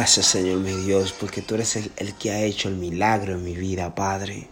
Gracias 0.00 0.24
Señor 0.28 0.60
mi 0.60 0.74
Dios, 0.76 1.12
porque 1.12 1.42
tú 1.42 1.56
eres 1.56 1.76
el, 1.76 1.92
el 1.98 2.14
que 2.14 2.30
ha 2.30 2.42
hecho 2.42 2.70
el 2.70 2.76
milagro 2.76 3.34
en 3.34 3.44
mi 3.44 3.54
vida, 3.54 3.94
Padre. 3.94 4.48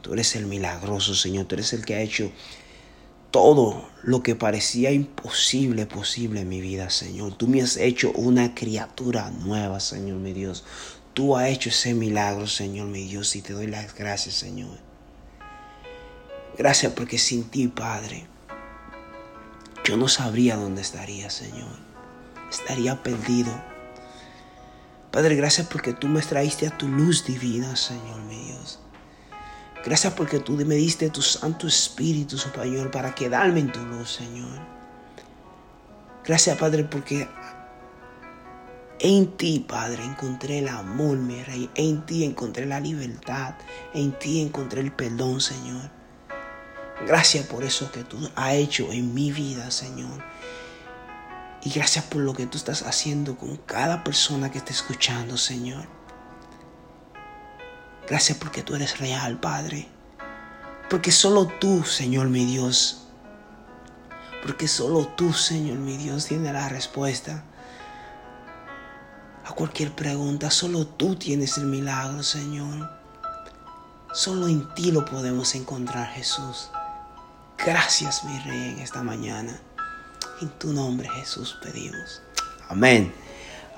Tú 0.00 0.14
eres 0.14 0.36
el 0.36 0.46
milagroso, 0.46 1.14
Señor. 1.14 1.44
Tú 1.44 1.56
eres 1.56 1.74
el 1.74 1.84
que 1.84 1.96
ha 1.96 2.00
hecho 2.00 2.32
todo 3.30 3.86
lo 4.02 4.22
que 4.22 4.36
parecía 4.36 4.90
imposible, 4.90 5.84
posible 5.84 6.40
en 6.40 6.48
mi 6.48 6.62
vida, 6.62 6.88
Señor. 6.88 7.34
Tú 7.34 7.46
me 7.46 7.60
has 7.60 7.76
hecho 7.76 8.10
una 8.12 8.54
criatura 8.54 9.28
nueva, 9.28 9.80
Señor 9.80 10.16
mi 10.16 10.32
Dios. 10.32 10.64
Tú 11.12 11.36
has 11.36 11.50
hecho 11.50 11.68
ese 11.68 11.92
milagro, 11.92 12.46
Señor 12.46 12.86
mi 12.86 13.04
Dios, 13.06 13.36
y 13.36 13.42
te 13.42 13.52
doy 13.52 13.66
las 13.66 13.94
gracias, 13.94 14.34
Señor. 14.34 14.78
Gracias 16.56 16.90
porque 16.94 17.18
sin 17.18 17.44
ti, 17.50 17.68
Padre, 17.68 18.26
yo 19.84 19.98
no 19.98 20.08
sabría 20.08 20.56
dónde 20.56 20.80
estaría, 20.80 21.28
Señor. 21.28 21.68
Estaría 22.50 23.02
perdido. 23.02 23.73
Padre, 25.14 25.36
gracias 25.36 25.68
porque 25.68 25.92
tú 25.92 26.08
me 26.08 26.20
traíste 26.22 26.66
a 26.66 26.76
tu 26.76 26.88
luz 26.88 27.24
divina, 27.24 27.76
Señor 27.76 28.20
mi 28.22 28.46
Dios. 28.46 28.80
Gracias 29.84 30.12
porque 30.14 30.40
tú 30.40 30.54
me 30.54 30.74
diste 30.74 31.08
tu 31.08 31.22
Santo 31.22 31.68
Espíritu, 31.68 32.36
Señor, 32.36 32.90
para 32.90 33.14
quedarme 33.14 33.60
en 33.60 33.70
tu 33.70 33.78
luz, 33.84 34.10
Señor. 34.10 34.58
Gracias, 36.24 36.58
Padre, 36.58 36.82
porque 36.82 37.28
en 38.98 39.36
ti, 39.36 39.64
Padre, 39.68 40.04
encontré 40.04 40.58
el 40.58 40.66
amor, 40.66 41.16
mi 41.16 41.44
Rey. 41.44 41.70
En 41.76 42.04
ti 42.06 42.24
encontré 42.24 42.66
la 42.66 42.80
libertad. 42.80 43.54
En 43.92 44.18
ti 44.18 44.40
encontré 44.40 44.80
el 44.80 44.90
perdón, 44.90 45.40
Señor. 45.40 45.92
Gracias 47.06 47.46
por 47.46 47.62
eso 47.62 47.92
que 47.92 48.02
tú 48.02 48.18
has 48.34 48.54
hecho 48.54 48.90
en 48.90 49.14
mi 49.14 49.30
vida, 49.30 49.70
Señor. 49.70 50.24
Y 51.64 51.70
gracias 51.70 52.04
por 52.04 52.20
lo 52.20 52.34
que 52.34 52.46
tú 52.46 52.58
estás 52.58 52.82
haciendo 52.82 53.38
con 53.38 53.56
cada 53.56 54.04
persona 54.04 54.50
que 54.50 54.58
esté 54.58 54.72
escuchando, 54.72 55.38
Señor. 55.38 55.88
Gracias 58.06 58.36
porque 58.36 58.62
tú 58.62 58.74
eres 58.74 58.98
real, 58.98 59.40
Padre. 59.40 59.88
Porque 60.90 61.10
solo 61.10 61.46
tú, 61.46 61.82
Señor 61.82 62.28
mi 62.28 62.44
Dios. 62.44 63.06
Porque 64.42 64.68
solo 64.68 65.08
tú, 65.08 65.32
Señor 65.32 65.78
mi 65.78 65.96
Dios, 65.96 66.26
tienes 66.26 66.52
la 66.52 66.68
respuesta 66.68 67.44
a 69.46 69.52
cualquier 69.52 69.90
pregunta. 69.92 70.50
Solo 70.50 70.86
tú 70.86 71.16
tienes 71.16 71.56
el 71.56 71.64
milagro, 71.64 72.22
Señor. 72.22 72.90
Solo 74.12 74.48
en 74.48 74.72
ti 74.74 74.92
lo 74.92 75.06
podemos 75.06 75.54
encontrar, 75.54 76.08
Jesús. 76.08 76.68
Gracias, 77.56 78.22
mi 78.24 78.38
Rey, 78.40 78.72
en 78.72 78.80
esta 78.80 79.02
mañana. 79.02 79.58
En 80.44 80.50
tu 80.58 80.74
nombre, 80.74 81.08
Jesús, 81.08 81.58
pedimos. 81.62 82.20
Amén. 82.68 83.14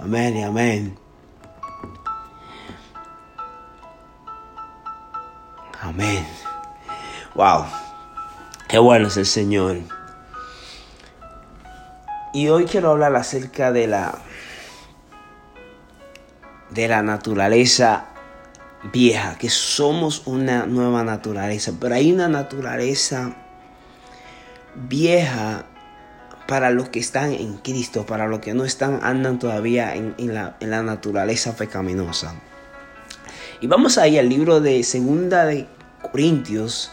Amén 0.01 0.37
y 0.37 0.43
amén. 0.43 0.99
Amén. 5.81 6.27
Wow. 7.37 7.67
Qué 8.67 8.79
bueno 8.79 9.07
es 9.07 9.17
el 9.17 9.27
Señor. 9.27 9.77
Y 12.35 12.49
hoy 12.49 12.65
quiero 12.65 12.91
hablar 12.91 13.15
acerca 13.15 13.71
de 13.71 13.87
la 13.87 14.19
de 16.71 16.89
la 16.89 17.03
naturaleza 17.03 18.07
vieja, 18.93 19.39
que 19.39 19.51
somos 19.51 20.27
una 20.27 20.67
nueva 20.67 21.05
naturaleza, 21.05 21.75
pero 21.81 21.95
hay 21.95 22.13
una 22.13 22.27
naturaleza 22.27 23.37
vieja 24.75 25.67
para 26.47 26.71
los 26.71 26.89
que 26.89 27.01
están 27.01 27.33
en 27.33 27.59
Cristo, 27.59 28.07
para 28.07 28.27
los 28.27 28.41
que 28.41 28.55
no 28.55 28.65
están, 28.65 29.01
andan 29.03 29.39
todavía 29.39 29.95
en, 29.95 30.15
la 30.35 30.83
naturaleza 30.83 31.57
pecaminosa. 31.57 32.35
Y 33.61 33.67
vamos 33.67 33.97
ahí 33.97 34.19
al 34.19 34.29
libro 34.29 34.61
de 34.61 34.83
Segunda 34.83 35.47
de 35.47 35.67
Corintios, 36.03 36.91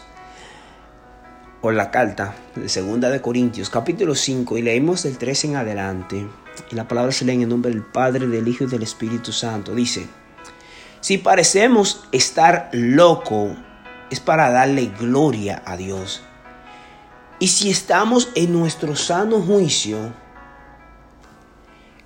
o 1.60 1.70
la 1.70 1.90
carta 1.90 2.34
de 2.56 2.68
Segunda 2.68 3.10
de 3.10 3.20
Corintios, 3.20 3.70
capítulo 3.70 4.14
5, 4.14 4.58
y 4.58 4.62
leemos 4.62 5.02
del 5.02 5.18
3 5.18 5.44
en 5.44 5.56
adelante. 5.56 6.26
Y 6.70 6.74
la 6.74 6.88
palabra 6.88 7.12
se 7.12 7.24
lee 7.24 7.34
en 7.34 7.42
el 7.42 7.48
nombre 7.48 7.70
del 7.70 7.82
Padre, 7.82 8.26
del 8.26 8.48
Hijo 8.48 8.64
y 8.64 8.66
del 8.66 8.82
Espíritu 8.82 9.32
Santo. 9.32 9.74
Dice, 9.74 10.06
si 11.00 11.18
parecemos 11.18 12.04
estar 12.12 12.70
loco, 12.72 13.56
es 14.10 14.20
para 14.20 14.50
darle 14.50 14.90
gloria 14.98 15.62
a 15.66 15.76
Dios. 15.76 16.22
Y 17.44 17.48
si 17.48 17.68
estamos 17.68 18.30
en 18.36 18.54
nuestro 18.54 18.96
sano 18.96 19.38
juicio, 19.42 20.14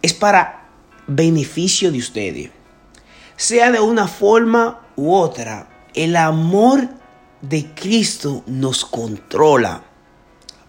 es 0.02 0.12
para 0.12 0.68
beneficio 1.06 1.92
de 1.92 1.98
ustedes. 1.98 2.50
Sea 3.36 3.70
de 3.70 3.78
una 3.78 4.08
forma 4.08 4.80
u 4.96 5.14
otra, 5.14 5.86
el 5.94 6.16
amor 6.16 6.88
de 7.40 7.72
Cristo 7.72 8.42
nos 8.46 8.84
controla. 8.84 9.84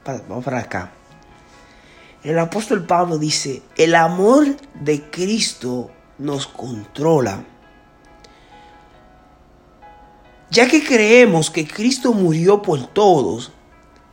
Vamos 0.06 0.46
para 0.46 0.60
acá. 0.60 0.92
El 2.22 2.38
apóstol 2.38 2.86
Pablo 2.86 3.18
dice, 3.18 3.64
el 3.76 3.96
amor 3.96 4.56
de 4.76 5.10
Cristo 5.10 5.90
nos 6.20 6.46
controla. 6.46 7.44
Ya 10.52 10.68
que 10.68 10.84
creemos 10.84 11.50
que 11.50 11.68
Cristo 11.68 12.14
murió 12.14 12.62
por 12.62 12.86
todos, 12.86 13.52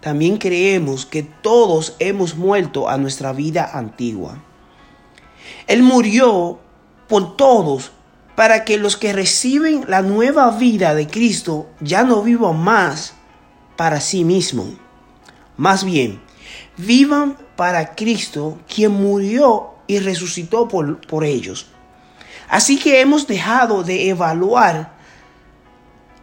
también 0.06 0.36
creemos 0.36 1.04
que 1.04 1.24
todos 1.24 1.96
hemos 1.98 2.36
muerto 2.36 2.88
a 2.88 2.96
nuestra 2.96 3.32
vida 3.32 3.68
antigua. 3.74 4.40
Él 5.66 5.82
murió 5.82 6.60
por 7.08 7.36
todos 7.36 7.90
para 8.36 8.64
que 8.64 8.78
los 8.78 8.96
que 8.96 9.12
reciben 9.12 9.84
la 9.88 10.02
nueva 10.02 10.48
vida 10.52 10.94
de 10.94 11.08
Cristo 11.08 11.66
ya 11.80 12.04
no 12.04 12.22
vivan 12.22 12.56
más 12.56 13.14
para 13.76 14.00
sí 14.00 14.22
mismos. 14.22 14.68
Más 15.56 15.82
bien, 15.82 16.22
vivan 16.76 17.36
para 17.56 17.96
Cristo, 17.96 18.60
quien 18.72 18.92
murió 18.92 19.70
y 19.88 19.98
resucitó 19.98 20.68
por, 20.68 21.00
por 21.00 21.24
ellos. 21.24 21.66
Así 22.48 22.78
que 22.78 23.00
hemos 23.00 23.26
dejado 23.26 23.82
de 23.82 24.08
evaluar 24.08 24.94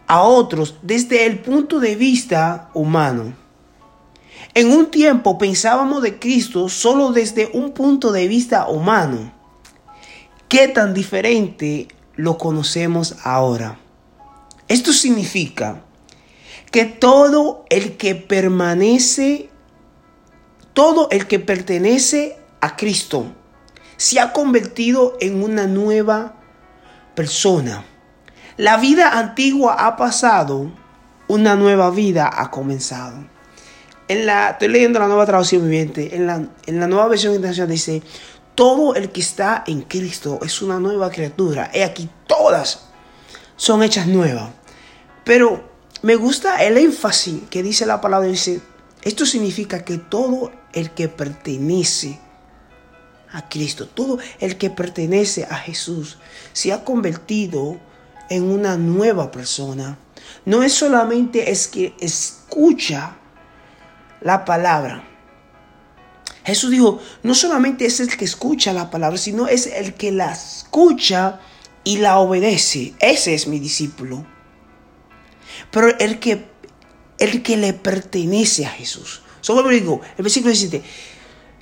a 0.06 0.22
otros 0.22 0.76
desde 0.80 1.26
el 1.26 1.40
punto 1.40 1.80
de 1.80 1.96
vista 1.96 2.70
humano. 2.72 3.43
En 4.54 4.70
un 4.70 4.86
tiempo 4.92 5.36
pensábamos 5.36 6.00
de 6.00 6.20
Cristo 6.20 6.68
solo 6.68 7.10
desde 7.10 7.50
un 7.54 7.72
punto 7.72 8.12
de 8.12 8.28
vista 8.28 8.68
humano. 8.68 9.32
¿Qué 10.48 10.68
tan 10.68 10.94
diferente 10.94 11.88
lo 12.14 12.38
conocemos 12.38 13.16
ahora? 13.24 13.80
Esto 14.68 14.92
significa 14.92 15.82
que 16.70 16.84
todo 16.84 17.64
el 17.68 17.96
que 17.96 18.14
permanece, 18.14 19.50
todo 20.72 21.08
el 21.10 21.26
que 21.26 21.40
pertenece 21.40 22.38
a 22.60 22.76
Cristo, 22.76 23.26
se 23.96 24.20
ha 24.20 24.32
convertido 24.32 25.16
en 25.20 25.42
una 25.42 25.66
nueva 25.66 26.36
persona. 27.16 27.84
La 28.56 28.76
vida 28.76 29.18
antigua 29.18 29.84
ha 29.84 29.96
pasado, 29.96 30.70
una 31.26 31.56
nueva 31.56 31.90
vida 31.90 32.30
ha 32.32 32.52
comenzado. 32.52 33.33
En 34.06 34.26
la, 34.26 34.50
estoy 34.50 34.68
leyendo 34.68 34.98
la 34.98 35.06
nueva 35.06 35.24
traducción 35.26 35.62
viviente. 35.62 36.14
En 36.14 36.26
la, 36.26 36.86
nueva 36.86 37.08
versión 37.08 37.34
internacional 37.34 37.70
dice: 37.70 38.02
Todo 38.54 38.94
el 38.94 39.10
que 39.10 39.20
está 39.20 39.64
en 39.66 39.82
Cristo 39.82 40.38
es 40.42 40.60
una 40.60 40.78
nueva 40.78 41.10
criatura. 41.10 41.70
He 41.72 41.84
aquí, 41.84 42.08
todas 42.26 42.86
son 43.56 43.82
hechas 43.82 44.06
nuevas. 44.06 44.50
Pero 45.24 45.70
me 46.02 46.16
gusta 46.16 46.62
el 46.62 46.76
énfasis 46.76 47.44
que 47.48 47.62
dice 47.62 47.86
la 47.86 48.00
palabra. 48.00 48.28
Dice: 48.28 48.60
Esto 49.02 49.24
significa 49.24 49.84
que 49.84 49.98
todo 49.98 50.52
el 50.74 50.90
que 50.90 51.08
pertenece 51.08 52.20
a 53.32 53.48
Cristo, 53.48 53.88
todo 53.88 54.18
el 54.38 54.58
que 54.58 54.70
pertenece 54.70 55.44
a 55.44 55.56
Jesús, 55.56 56.18
se 56.52 56.72
ha 56.72 56.84
convertido 56.84 57.78
en 58.28 58.44
una 58.44 58.76
nueva 58.76 59.30
persona. 59.30 59.98
No 60.44 60.62
es 60.62 60.72
solamente 60.72 61.50
es 61.50 61.68
que 61.68 61.94
escucha 61.98 63.16
la 64.24 64.44
palabra. 64.44 65.04
Jesús 66.44 66.70
dijo, 66.70 67.00
no 67.22 67.34
solamente 67.34 67.86
es 67.86 68.00
el 68.00 68.16
que 68.16 68.24
escucha 68.24 68.72
la 68.72 68.90
palabra, 68.90 69.16
sino 69.16 69.46
es 69.46 69.66
el 69.66 69.94
que 69.94 70.10
la 70.10 70.32
escucha 70.32 71.40
y 71.84 71.98
la 71.98 72.18
obedece. 72.18 72.94
Ese 72.98 73.34
es 73.34 73.46
mi 73.46 73.60
discípulo. 73.60 74.26
Pero 75.70 75.96
el 75.98 76.18
que, 76.18 76.46
el 77.18 77.42
que 77.42 77.56
le 77.56 77.72
pertenece 77.72 78.66
a 78.66 78.70
Jesús. 78.70 79.22
Solo 79.40 79.68
digo, 79.68 80.00
el 80.16 80.22
versículo 80.22 80.50
17. 80.50 80.82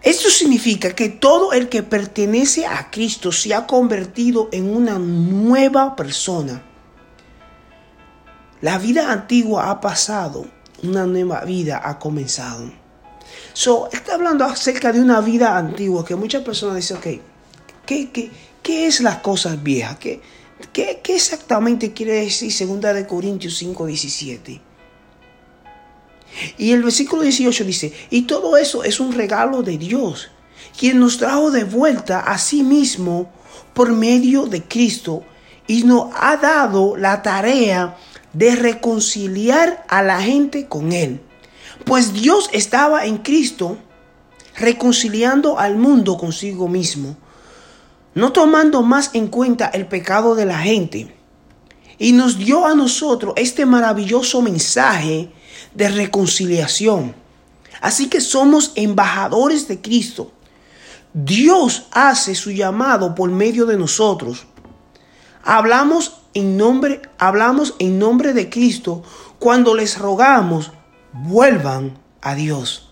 Esto 0.03 0.31
significa 0.31 0.95
que 0.95 1.09
todo 1.09 1.53
el 1.53 1.69
que 1.69 1.83
pertenece 1.83 2.67
a 2.67 2.91
Cristo 2.91 3.31
se 3.31 3.55
ha 3.55 3.67
convertido 3.67 4.49
en 4.53 4.75
una 4.75 4.99
nueva 4.99 5.95
persona. 5.95 6.65
La 8.61 8.79
vida 8.79 9.13
antigua 9.13 9.71
ha 9.71 9.81
pasado 9.81 10.62
una 10.83 11.07
nueva 11.07 11.45
vida 11.45 11.81
ha 11.85 11.99
comenzado. 11.99 12.71
So, 13.53 13.89
está 13.93 14.15
hablando 14.15 14.45
acerca 14.45 14.93
de 14.93 15.01
una 15.01 15.21
vida 15.21 15.57
antigua 15.57 16.05
que 16.05 16.17
muchas 16.17 16.43
personas 16.43 16.77
dicen, 16.77 16.97
ok, 16.99 17.07
¿qué, 17.87 18.11
qué, 18.11 18.31
qué 18.63 18.87
es 18.87 19.01
las 19.01 19.19
cosas 19.19 19.63
viejas? 19.63 19.99
¿Qué, 19.99 20.21
qué, 20.73 21.01
qué 21.03 21.17
exactamente 21.17 21.93
quiere 21.93 22.25
decir 22.25 22.53
2 22.67 22.95
de 22.95 23.07
Corintios 23.07 23.57
5, 23.59 23.87
17? 23.87 24.61
Y 26.59 26.73
el 26.73 26.83
versículo 26.83 27.23
18 27.23 27.65
dice, 27.65 27.93
y 28.11 28.23
todo 28.23 28.57
eso 28.57 28.85
es 28.85 29.01
un 29.01 29.13
regalo 29.13 29.63
de 29.63 29.77
Dios, 29.77 30.31
quien 30.79 30.99
nos 30.99 31.19
trajo 31.19 31.51
de 31.51 31.65
vuelta 31.65 32.21
a 32.21 32.39
sí 32.39 32.63
mismo 32.63 33.31
por 33.75 33.93
medio 33.93 34.47
de 34.47 34.63
Cristo 34.63 35.25
y 35.67 35.85
nos 35.85 36.11
ha 36.15 36.37
dado 36.37 36.97
la 36.97 37.23
tarea 37.23 37.97
de 38.33 38.57
reconciliar 38.57 39.85
a 39.89 40.03
la 40.03 40.21
gente 40.21 40.67
con 40.69 40.93
Él. 40.93 41.21
Pues 41.85 42.13
Dios 42.13 42.49
estaba 42.53 43.07
en 43.07 43.19
Cristo 43.19 43.77
reconciliando 44.57 45.59
al 45.59 45.77
mundo 45.77 46.17
consigo 46.17 46.69
mismo, 46.69 47.17
no 48.15 48.33
tomando 48.33 48.83
más 48.83 49.11
en 49.15 49.29
cuenta 49.29 49.67
el 49.67 49.87
pecado 49.87 50.35
de 50.35 50.45
la 50.45 50.59
gente. 50.59 51.15
Y 51.99 52.13
nos 52.13 52.39
dio 52.39 52.67
a 52.67 52.75
nosotros 52.75 53.35
este 53.37 53.65
maravilloso 53.65 54.43
mensaje 54.43 55.31
de 55.75 55.89
reconciliación. 55.89 57.15
Así 57.81 58.09
que 58.09 58.21
somos 58.21 58.73
embajadores 58.75 59.69
de 59.69 59.81
Cristo. 59.81 60.33
Dios 61.13 61.87
hace 61.91 62.35
su 62.35 62.51
llamado 62.51 63.15
por 63.15 63.31
medio 63.31 63.67
de 63.67 63.77
nosotros. 63.77 64.47
Hablamos 65.43 66.22
en 66.35 66.57
nombre, 66.57 67.03
hablamos 67.19 67.75
en 67.79 67.99
nombre 67.99 68.33
de 68.33 68.49
Cristo 68.49 69.03
cuando 69.39 69.75
les 69.75 69.99
rogamos, 69.99 70.73
vuelvan 71.13 71.99
a 72.21 72.35
Dios. 72.35 72.91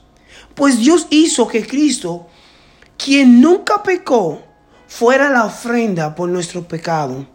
Pues 0.55 0.79
Dios 0.79 1.07
hizo 1.11 1.49
que 1.49 1.67
Cristo, 1.67 2.27
quien 2.97 3.41
nunca 3.41 3.83
pecó, 3.83 4.43
fuera 4.89 5.31
la 5.31 5.45
ofrenda 5.45 6.15
por 6.15 6.29
nuestro 6.29 6.67
pecado, 6.67 7.27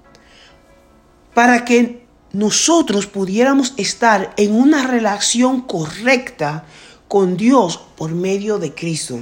para 1.34 1.66
que 1.66 2.06
nosotros 2.34 3.08
pudiéramos 3.08 3.74
estar 3.78 4.34
en 4.36 4.54
una 4.54 4.86
relación 4.86 5.62
correcta 5.62 6.66
con 7.08 7.38
Dios 7.38 7.80
por 7.96 8.12
medio 8.12 8.60
de 8.60 8.74
Cristo. 8.74 9.19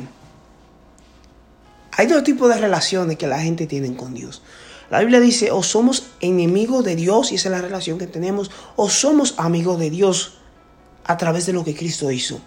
Hay 1.92 2.08
dos 2.08 2.24
tipos 2.24 2.50
de 2.50 2.60
relaciones 2.60 3.18
que 3.18 3.28
la 3.28 3.40
gente 3.40 3.68
tiene 3.68 3.96
con 3.96 4.16
Dios. 4.16 4.42
La 4.94 5.00
Biblia 5.00 5.20
dice, 5.20 5.50
o 5.50 5.64
somos 5.64 6.12
enemigos 6.20 6.86
de 6.86 6.96
Dios, 6.96 7.32
y 7.32 7.36
esa 7.36 7.50
es 7.50 7.56
la 7.56 7.64
relación 7.64 7.98
que 7.98 8.06
tenemos, 8.06 8.52
o 8.76 8.92
somos 8.92 9.34
amigos 9.38 9.80
de 9.80 9.90
Dios 9.90 10.36
a 11.04 11.18
través 11.18 11.48
de 11.48 11.54
lo 11.54 11.64
que 11.64 11.74
Cristo 11.74 12.12
hizo. 12.12 12.40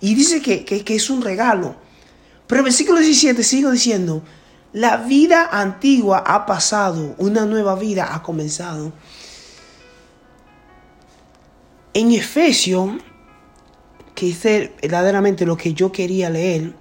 Y 0.00 0.14
dice 0.14 0.40
que, 0.40 0.64
que, 0.64 0.94
es 0.94 1.10
un 1.10 1.22
regalo. 1.22 1.74
Pero 2.46 2.60
el 2.60 2.66
versículo 2.66 3.00
17 3.00 3.42
sigue 3.42 3.68
diciendo, 3.72 4.22
la 4.72 4.98
vida 4.98 5.48
antigua 5.50 6.22
ha 6.24 6.46
pasado, 6.46 7.16
una 7.18 7.46
nueva 7.46 7.74
vida 7.74 8.14
ha 8.14 8.22
comenzado. 8.22 8.92
En 11.94 12.12
Efesio, 12.12 12.96
que 14.14 14.30
es 14.30 14.40
verdaderamente 14.80 15.44
lo 15.44 15.56
que 15.56 15.74
yo 15.74 15.90
quería 15.90 16.30
leer, 16.30 16.76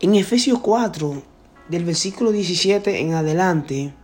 en 0.00 0.14
Efesios 0.16 0.58
4, 0.58 1.35
del 1.68 1.84
versículo 1.84 2.32
17 2.32 3.00
en 3.00 3.14
adelante, 3.14 3.94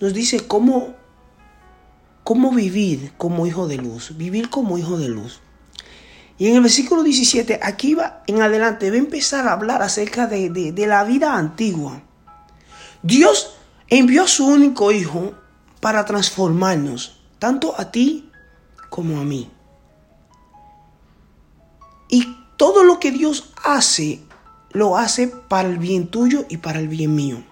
nos 0.00 0.14
dice 0.14 0.46
cómo, 0.46 0.94
cómo 2.24 2.52
vivir 2.52 3.12
como 3.16 3.46
hijo 3.46 3.68
de 3.68 3.76
luz, 3.76 4.16
vivir 4.16 4.50
como 4.50 4.78
hijo 4.78 4.96
de 4.98 5.08
luz. 5.08 5.40
Y 6.38 6.48
en 6.48 6.56
el 6.56 6.62
versículo 6.62 7.02
17, 7.02 7.60
aquí 7.62 7.94
va 7.94 8.22
en 8.26 8.40
adelante, 8.40 8.88
va 8.90 8.96
a 8.96 9.00
empezar 9.00 9.46
a 9.46 9.52
hablar 9.52 9.82
acerca 9.82 10.26
de, 10.26 10.48
de 10.50 10.86
la 10.86 11.04
vida 11.04 11.36
antigua. 11.36 12.02
Dios 13.02 13.56
envió 13.88 14.24
a 14.24 14.28
su 14.28 14.46
único 14.46 14.90
hijo 14.90 15.34
para 15.80 16.04
transformarnos, 16.04 17.20
tanto 17.38 17.78
a 17.78 17.90
ti 17.90 18.30
como 18.88 19.20
a 19.20 19.24
mí. 19.24 19.50
Y 22.08 22.36
todo 22.56 22.84
lo 22.84 22.98
que 23.00 23.10
Dios 23.10 23.52
hace 23.62 24.20
lo 24.72 24.96
hace 24.96 25.28
para 25.28 25.68
el 25.68 25.78
bien 25.78 26.08
tuyo 26.08 26.44
y 26.48 26.58
para 26.58 26.78
el 26.78 26.88
bien 26.88 27.14
mío. 27.14 27.42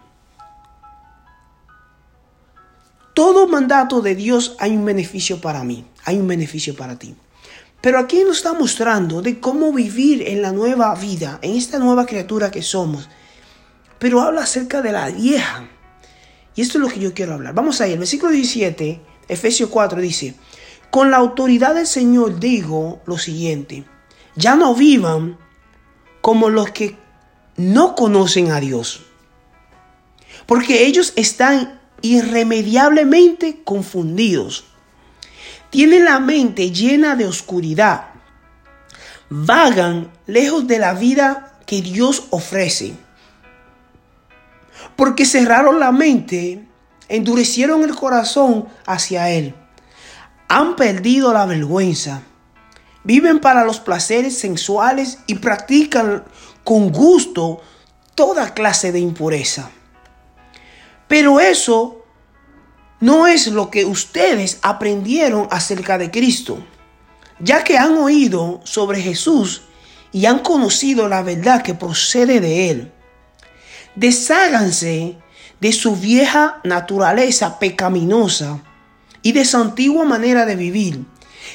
Todo 3.15 3.49
mandato 3.49 4.01
de 4.01 4.15
Dios 4.15 4.55
hay 4.61 4.77
un 4.77 4.85
beneficio 4.85 5.41
para 5.41 5.65
mí, 5.65 5.85
hay 6.05 6.19
un 6.19 6.29
beneficio 6.29 6.77
para 6.77 6.99
ti. 6.99 7.17
Pero 7.81 7.99
aquí 7.99 8.23
nos 8.25 8.39
está 8.39 8.53
mostrando 8.53 9.23
de 9.23 9.41
cómo 9.41 9.73
vivir 9.73 10.23
en 10.29 10.43
la 10.43 10.53
nueva 10.53 10.95
vida, 10.95 11.39
en 11.43 11.57
esta 11.57 11.79
nueva 11.79 12.07
criatura 12.07 12.51
que 12.51 12.63
somos. 12.63 13.09
Pero 13.99 14.21
habla 14.21 14.43
acerca 14.43 14.83
de 14.83 14.93
la 14.93 15.11
vieja. 15.11 15.69
Y 16.55 16.63
esto 16.63 16.79
es 16.79 16.83
lo 16.83 16.89
que 16.89 17.01
yo 17.01 17.15
quiero 17.15 17.35
hablar. 17.35 17.55
Vamos 17.55 17.81
ahí, 17.81 17.93
el 17.93 17.99
versículo 17.99 18.33
17, 18.33 19.01
Efesios 19.29 19.71
4 19.71 20.01
dice, 20.01 20.35
con 20.91 21.11
la 21.11 21.19
autoridad 21.19 21.75
del 21.75 21.87
Señor 21.87 22.41
digo 22.41 23.01
lo 23.07 23.19
siguiente, 23.19 23.85
ya 24.35 24.57
no 24.57 24.75
vivan 24.75 25.39
como 26.21 26.49
los 26.49 26.71
que 26.71 26.97
no 27.59 27.95
conocen 27.95 28.51
a 28.51 28.61
Dios. 28.61 29.03
Porque 30.47 30.87
ellos 30.87 31.13
están 31.17 31.79
irremediablemente 32.01 33.61
confundidos. 33.65 34.65
Tienen 35.69 36.07
la 36.07 36.21
mente 36.21 36.71
llena 36.71 37.17
de 37.17 37.27
oscuridad. 37.27 38.07
Vagan 39.29 40.11
lejos 40.27 40.67
de 40.67 40.79
la 40.79 40.95
vida 40.95 41.59
que 41.67 41.83
Dios 41.83 42.29
ofrece. 42.31 42.95
Porque 44.97 45.27
cerraron 45.27 45.81
la 45.81 45.93
mente, 45.93 46.65
endurecieron 47.09 47.83
el 47.83 47.95
corazón 47.95 48.69
hacia 48.87 49.31
Él. 49.31 49.55
Han 50.49 50.77
perdido 50.77 51.33
la 51.35 51.45
vergüenza. 51.45 52.23
viven 53.05 53.39
para 53.39 53.65
los 53.65 53.81
placeres 53.81 54.37
sensuales 54.37 55.19
y 55.27 55.37
practican 55.37 56.25
con 56.69 56.93
gusto 56.93 57.63
toda 58.15 58.53
clase 58.53 58.93
de 58.93 59.01
impureza. 59.01 59.71
Pero 61.07 61.41
eso 61.41 62.05
no 63.01 63.27
es 63.27 63.47
lo 63.47 63.71
que 63.71 63.87
ustedes 63.87 64.59
aprendieron 64.61 65.49
acerca 65.51 65.97
de 65.97 66.11
Cristo, 66.11 66.63
ya 67.39 67.65
que 67.65 67.79
han 67.79 67.97
oído 67.97 68.61
sobre 68.65 69.01
Jesús 69.01 69.63
y 70.13 70.27
han 70.27 70.41
conocido 70.41 71.09
la 71.09 71.23
verdad 71.23 71.63
que 71.63 71.73
procede 71.73 72.39
de 72.39 72.69
Él. 72.69 72.93
Desháganse 73.95 75.17
de 75.61 75.73
su 75.73 75.97
vieja 75.97 76.61
naturaleza 76.65 77.59
pecaminosa 77.59 78.61
y 79.23 79.33
de 79.33 79.47
su 79.47 79.57
antigua 79.57 80.05
manera 80.05 80.45
de 80.45 80.57
vivir, 80.57 81.07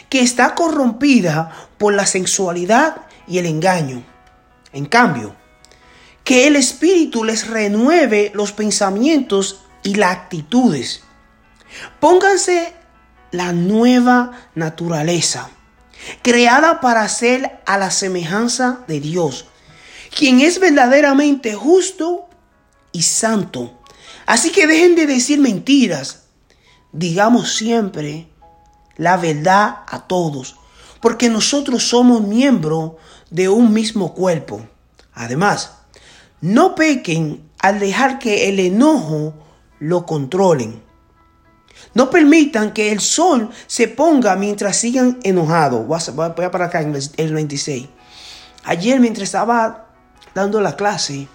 que 0.09 0.21
está 0.21 0.55
corrompida 0.55 1.51
por 1.77 1.93
la 1.93 2.07
sensualidad 2.07 3.03
y 3.27 3.37
el 3.37 3.45
engaño. 3.45 4.11
En 4.73 4.85
cambio, 4.85 5.35
que 6.23 6.47
el 6.47 6.55
Espíritu 6.55 7.23
les 7.23 7.47
renueve 7.47 8.31
los 8.33 8.51
pensamientos 8.51 9.61
y 9.83 9.95
las 9.95 10.11
actitudes. 10.11 11.03
Pónganse 11.99 12.73
la 13.31 13.51
nueva 13.51 14.31
naturaleza, 14.55 15.49
creada 16.21 16.79
para 16.79 17.07
ser 17.09 17.61
a 17.65 17.77
la 17.77 17.91
semejanza 17.91 18.83
de 18.87 18.99
Dios, 18.99 19.45
quien 20.15 20.39
es 20.39 20.59
verdaderamente 20.59 21.53
justo 21.55 22.29
y 22.91 23.03
santo. 23.03 23.79
Así 24.25 24.51
que 24.51 24.67
dejen 24.67 24.95
de 24.95 25.07
decir 25.07 25.39
mentiras. 25.39 26.23
Digamos 26.91 27.55
siempre 27.55 28.27
la 28.95 29.17
verdad 29.17 29.79
a 29.87 30.07
todos, 30.07 30.55
porque 31.01 31.29
nosotros 31.29 31.89
somos 31.89 32.21
miembros 32.21 32.93
de 33.33 33.49
un 33.49 33.73
mismo 33.73 34.13
cuerpo. 34.13 34.61
Además, 35.13 35.71
no 36.39 36.75
pequen 36.75 37.49
al 37.59 37.79
dejar 37.79 38.19
que 38.19 38.47
el 38.47 38.59
enojo 38.59 39.33
lo 39.79 40.05
controlen. 40.05 40.81
No 41.95 42.09
permitan 42.09 42.73
que 42.73 42.91
el 42.91 42.99
sol 42.99 43.49
se 43.65 43.87
ponga 43.87 44.35
mientras 44.35 44.77
sigan 44.77 45.19
enojados. 45.23 45.85
Voy 45.87 46.45
a 46.45 46.51
para 46.51 46.65
acá 46.65 46.81
en 46.81 46.95
el 47.17 47.33
26. 47.33 47.87
Ayer 48.65 48.99
mientras 48.99 49.25
estaba 49.25 49.87
dando 50.35 50.61
la 50.61 50.75
clase, 50.75 51.27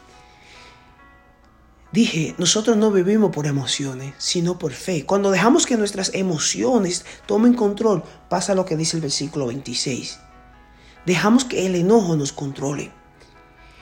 dije, 1.90 2.36
nosotros 2.38 2.76
no 2.76 2.92
vivimos 2.92 3.32
por 3.32 3.46
emociones, 3.46 4.14
sino 4.18 4.56
por 4.56 4.72
fe. 4.72 5.04
Cuando 5.04 5.32
dejamos 5.32 5.66
que 5.66 5.76
nuestras 5.76 6.14
emociones 6.14 7.04
tomen 7.26 7.54
control, 7.54 8.04
pasa 8.28 8.54
lo 8.54 8.64
que 8.64 8.76
dice 8.76 8.96
el 8.96 9.02
versículo 9.02 9.48
26. 9.48 10.27
Dejamos 11.08 11.46
que 11.46 11.64
el 11.64 11.74
enojo 11.74 12.16
nos 12.16 12.32
controle. 12.34 12.90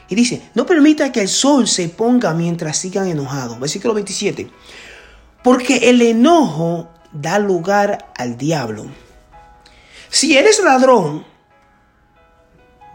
Y 0.08 0.14
dice, 0.14 0.48
no 0.54 0.64
permita 0.64 1.10
que 1.10 1.22
el 1.22 1.28
sol 1.28 1.66
se 1.66 1.88
ponga 1.88 2.32
mientras 2.34 2.76
sigan 2.76 3.08
enojados. 3.08 3.58
Versículo 3.58 3.94
27. 3.94 4.48
Porque 5.42 5.90
el 5.90 6.00
enojo 6.02 6.88
da 7.10 7.40
lugar 7.40 8.12
al 8.16 8.38
diablo. 8.38 8.86
Si 10.08 10.38
eres 10.38 10.62
ladrón, 10.62 11.26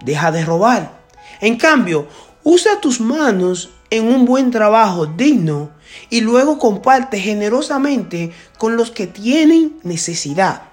deja 0.05 0.31
de 0.31 0.45
robar. 0.45 0.97
En 1.41 1.57
cambio, 1.57 2.07
usa 2.45 2.79
tus 2.79 3.01
manos 3.01 3.71
en 3.89 4.07
un 4.07 4.23
buen 4.23 4.49
trabajo 4.49 5.07
digno 5.07 5.71
y 6.09 6.21
luego 6.21 6.57
comparte 6.57 7.19
generosamente 7.19 8.31
con 8.57 8.77
los 8.77 8.91
que 8.91 9.07
tienen 9.07 9.77
necesidad. 9.83 10.69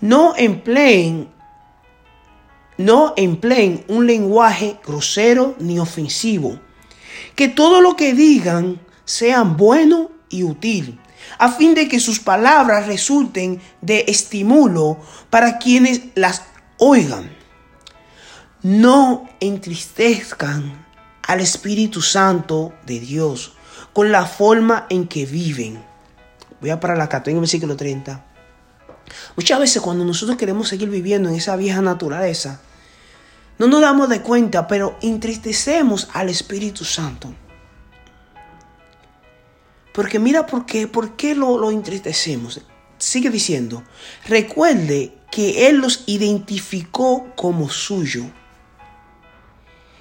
No 0.00 0.34
empleen 0.36 1.36
no 2.78 3.12
empleen 3.16 3.84
un 3.88 4.06
lenguaje 4.06 4.78
grosero 4.86 5.56
ni 5.58 5.78
ofensivo. 5.78 6.58
Que 7.34 7.48
todo 7.48 7.80
lo 7.80 7.96
que 7.96 8.14
digan 8.14 8.80
sean 9.04 9.56
bueno 9.56 10.10
y 10.28 10.44
útil, 10.44 11.00
a 11.38 11.50
fin 11.50 11.74
de 11.74 11.88
que 11.88 12.00
sus 12.00 12.20
palabras 12.20 12.86
resulten 12.86 13.60
de 13.80 14.04
estímulo 14.08 14.98
para 15.30 15.58
quienes 15.58 16.02
las 16.14 16.42
oigan. 16.78 17.36
No 18.62 19.28
entristezcan 19.40 20.86
al 21.26 21.40
Espíritu 21.40 22.00
Santo 22.00 22.72
de 22.86 23.00
Dios 23.00 23.54
con 23.92 24.12
la 24.12 24.26
forma 24.26 24.86
en 24.88 25.08
que 25.08 25.26
viven. 25.26 25.82
Voy 26.60 26.70
a 26.70 26.80
parar 26.80 26.98
la 26.98 27.04
acá, 27.04 27.22
en 27.26 27.34
el 27.34 27.40
versículo 27.40 27.76
30. 27.76 28.24
Muchas 29.36 29.58
veces 29.58 29.82
cuando 29.82 30.04
nosotros 30.04 30.36
queremos 30.36 30.68
seguir 30.68 30.90
viviendo 30.90 31.28
en 31.28 31.36
esa 31.36 31.56
vieja 31.56 31.80
naturaleza, 31.80 32.60
no 33.58 33.66
nos 33.66 33.80
damos 33.80 34.08
de 34.08 34.22
cuenta, 34.22 34.66
pero 34.68 34.96
entristecemos 35.02 36.08
al 36.12 36.28
Espíritu 36.28 36.84
Santo. 36.84 37.34
Porque 39.92 40.18
mira 40.18 40.46
por 40.46 40.64
qué, 40.64 40.86
por 40.86 41.16
qué 41.16 41.34
lo, 41.34 41.58
lo 41.58 41.70
entristecemos. 41.70 42.60
Sigue 42.98 43.30
diciendo, 43.30 43.82
recuerde 44.26 45.12
que 45.30 45.68
Él 45.68 45.78
los 45.78 46.04
identificó 46.06 47.26
como 47.34 47.68
suyo. 47.68 48.24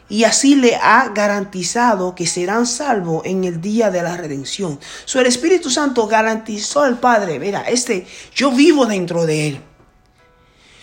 Y 0.10 0.24
así 0.24 0.56
le 0.56 0.76
ha 0.76 1.10
garantizado 1.10 2.16
que 2.16 2.28
serán 2.28 2.66
salvos 2.66 3.24
en 3.26 3.44
el 3.44 3.60
día 3.60 3.92
de 3.92 4.02
la 4.04 4.16
redención. 4.16 4.80
So, 5.06 5.20
el 5.20 5.26
Espíritu 5.26 5.70
Santo 5.70 6.08
garantizó 6.08 6.82
al 6.82 7.00
Padre, 7.00 7.40
mira, 7.40 7.62
este, 7.64 8.08
yo 8.34 8.52
vivo 8.52 8.86
dentro 8.86 9.26
de 9.26 9.48
Él. 9.50 9.62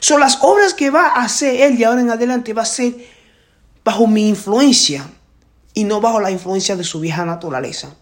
Son 0.05 0.21
las 0.21 0.37
obras 0.43 0.75
que 0.75 0.91
va 0.91 1.07
a 1.07 1.25
hacer 1.25 1.63
Él 1.63 1.79
de 1.79 1.87
ahora 1.87 2.03
en 2.03 2.11
adelante 2.11 2.53
va 2.53 2.61
a 2.61 2.67
ser 2.67 2.95
bajo 3.83 4.07
mi 4.07 4.29
influencia 4.29 5.09
y 5.73 5.85
no 5.85 6.03
bajo 6.03 6.21
la 6.21 6.31
influencia 6.31 6.77
de 6.77 6.85
su 6.85 7.01
vieja 7.01 7.25
naturaleza. 7.25 7.95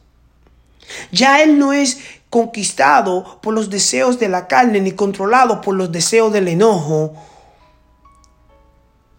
Ya 1.13 1.41
Él 1.45 1.61
no 1.61 1.73
es 1.73 1.99
conquistado 2.29 3.41
por 3.41 3.55
los 3.55 3.71
deseos 3.71 4.19
de 4.19 4.29
la 4.29 4.49
carne 4.49 4.81
ni 4.81 4.91
controlado 4.91 5.61
por 5.61 5.77
los 5.77 5.93
deseos 5.93 6.33
del 6.33 6.49
enojo. 6.49 7.15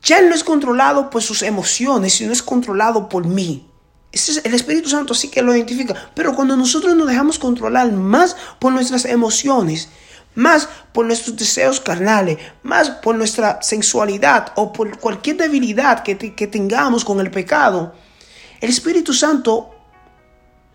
Ya 0.02 0.20
Él 0.20 0.28
no 0.28 0.36
es 0.36 0.44
controlado 0.44 1.10
por 1.10 1.24
sus 1.24 1.42
emociones, 1.42 2.16
sino 2.16 2.34
es 2.34 2.44
controlado 2.44 3.08
por 3.08 3.26
mí. 3.26 3.66
el 4.12 4.54
Espíritu 4.54 4.90
Santo 4.90 5.14
sí 5.14 5.30
que 5.30 5.42
lo 5.42 5.56
identifica. 5.56 6.12
Pero 6.14 6.36
cuando 6.36 6.58
nosotros 6.58 6.98
nos 6.98 7.08
dejamos 7.08 7.40
controlar 7.40 7.94
más 7.94 8.36
por 8.60 8.74
nuestras 8.74 9.06
emociones, 9.06 9.88
más 10.36 10.68
por 10.92 11.06
nuestros 11.06 11.36
deseos 11.36 11.80
carnales, 11.80 12.38
más 12.64 12.90
por 12.90 13.16
nuestra 13.16 13.62
sensualidad 13.62 14.54
o 14.56 14.74
por 14.74 15.00
cualquier 15.00 15.38
debilidad 15.38 16.04
que, 16.04 16.16
tengamos 16.16 17.06
con 17.06 17.20
el 17.20 17.32
pecado, 17.32 17.94
el 18.60 18.70
Espíritu 18.70 19.14
Santo 19.14 19.72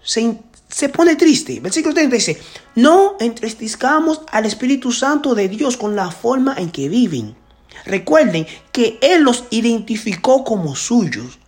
se, 0.02 0.38
se 0.68 0.88
pone 0.88 1.16
triste. 1.16 1.60
Versículo 1.60 1.94
30 1.94 2.14
dice, 2.14 2.40
no 2.74 3.16
entristezcamos 3.20 4.22
al 4.30 4.46
Espíritu 4.46 4.92
Santo 4.92 5.34
de 5.34 5.48
Dios 5.48 5.76
con 5.76 5.96
la 5.96 6.10
forma 6.10 6.54
en 6.58 6.70
que 6.70 6.88
viven. 6.88 7.36
Recuerden 7.84 8.46
que 8.72 8.98
Él 9.00 9.22
los 9.22 9.44
identificó 9.50 10.44
como 10.44 10.76
suyos. 10.76 11.38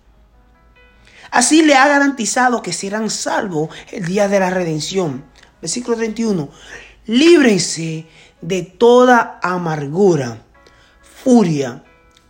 Así 1.30 1.62
le 1.62 1.74
ha 1.74 1.86
garantizado 1.86 2.62
que 2.62 2.72
serán 2.72 3.08
salvos 3.08 3.70
el 3.92 4.04
día 4.04 4.26
de 4.26 4.40
la 4.40 4.50
redención. 4.50 5.24
Versículo 5.60 5.96
31 5.96 6.48
líbrense 7.10 8.06
de 8.40 8.62
toda 8.62 9.40
amargura, 9.42 10.44
furia, 11.02 11.82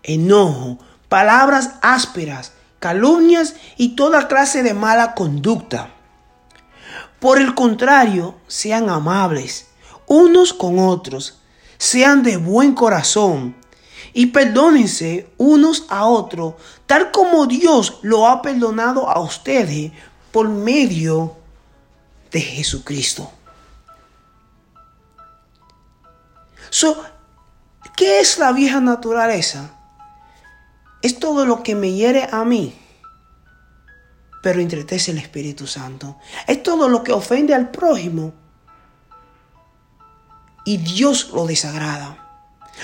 enojo, 0.03 0.79
palabras 1.11 1.73
ásperas, 1.83 2.55
calumnias 2.79 3.57
y 3.77 3.91
toda 3.91 4.27
clase 4.27 4.63
de 4.63 4.73
mala 4.73 5.15
conducta. 5.15 5.91
Por 7.19 7.39
el 7.39 7.55
contrario, 7.55 8.37
sean 8.47 8.89
amables 8.89 9.67
unos 10.07 10.55
con 10.55 10.79
otros, 10.79 11.41
sean 11.77 12.23
de 12.23 12.39
buen 12.39 12.73
corazón 12.73 13.55
y 14.15 14.29
perdónense 14.29 15.29
unos 15.37 15.85
a 15.91 16.07
otros, 16.07 16.55
tal 16.87 17.11
como 17.11 17.45
Dios 17.47 17.99
lo 18.01 18.27
ha 18.27 18.41
perdonado 18.41 19.11
a 19.11 19.21
ustedes 19.21 19.93
por 20.33 20.49
medio 20.49 21.37
de 22.31 22.41
Jesucristo. 22.41 23.31
So, 26.71 27.05
¿Qué 27.97 28.21
es 28.21 28.39
la 28.39 28.53
vieja 28.53 28.81
naturaleza? 28.81 29.73
Es 31.03 31.19
todo 31.19 31.47
lo 31.47 31.63
que 31.63 31.75
me 31.75 31.93
hiere 31.93 32.29
a 32.31 32.45
mí, 32.45 32.75
pero 34.43 34.61
entretece 34.61 35.11
el 35.11 35.19
Espíritu 35.19 35.67
Santo. 35.67 36.19
Es 36.47 36.63
todo 36.63 36.89
lo 36.89 37.03
que 37.03 37.13
ofende 37.13 37.55
al 37.55 37.71
prójimo 37.71 38.33
y 40.65 40.79
Dios 40.79 41.31
lo 41.35 41.47
desagrada. 41.47 42.27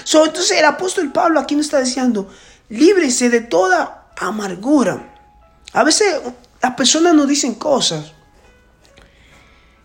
So, 0.04 0.26
entonces 0.26 0.58
el 0.58 0.64
apóstol 0.64 1.12
Pablo 1.12 1.40
aquí 1.40 1.54
nos 1.56 1.66
está 1.66 1.80
diciendo, 1.80 2.28
líbrese 2.68 3.30
de 3.30 3.40
toda 3.40 4.10
amargura. 4.18 5.14
A 5.72 5.84
veces 5.84 6.20
las 6.62 6.74
personas 6.74 7.14
nos 7.14 7.28
dicen 7.28 7.54
cosas 7.54 8.12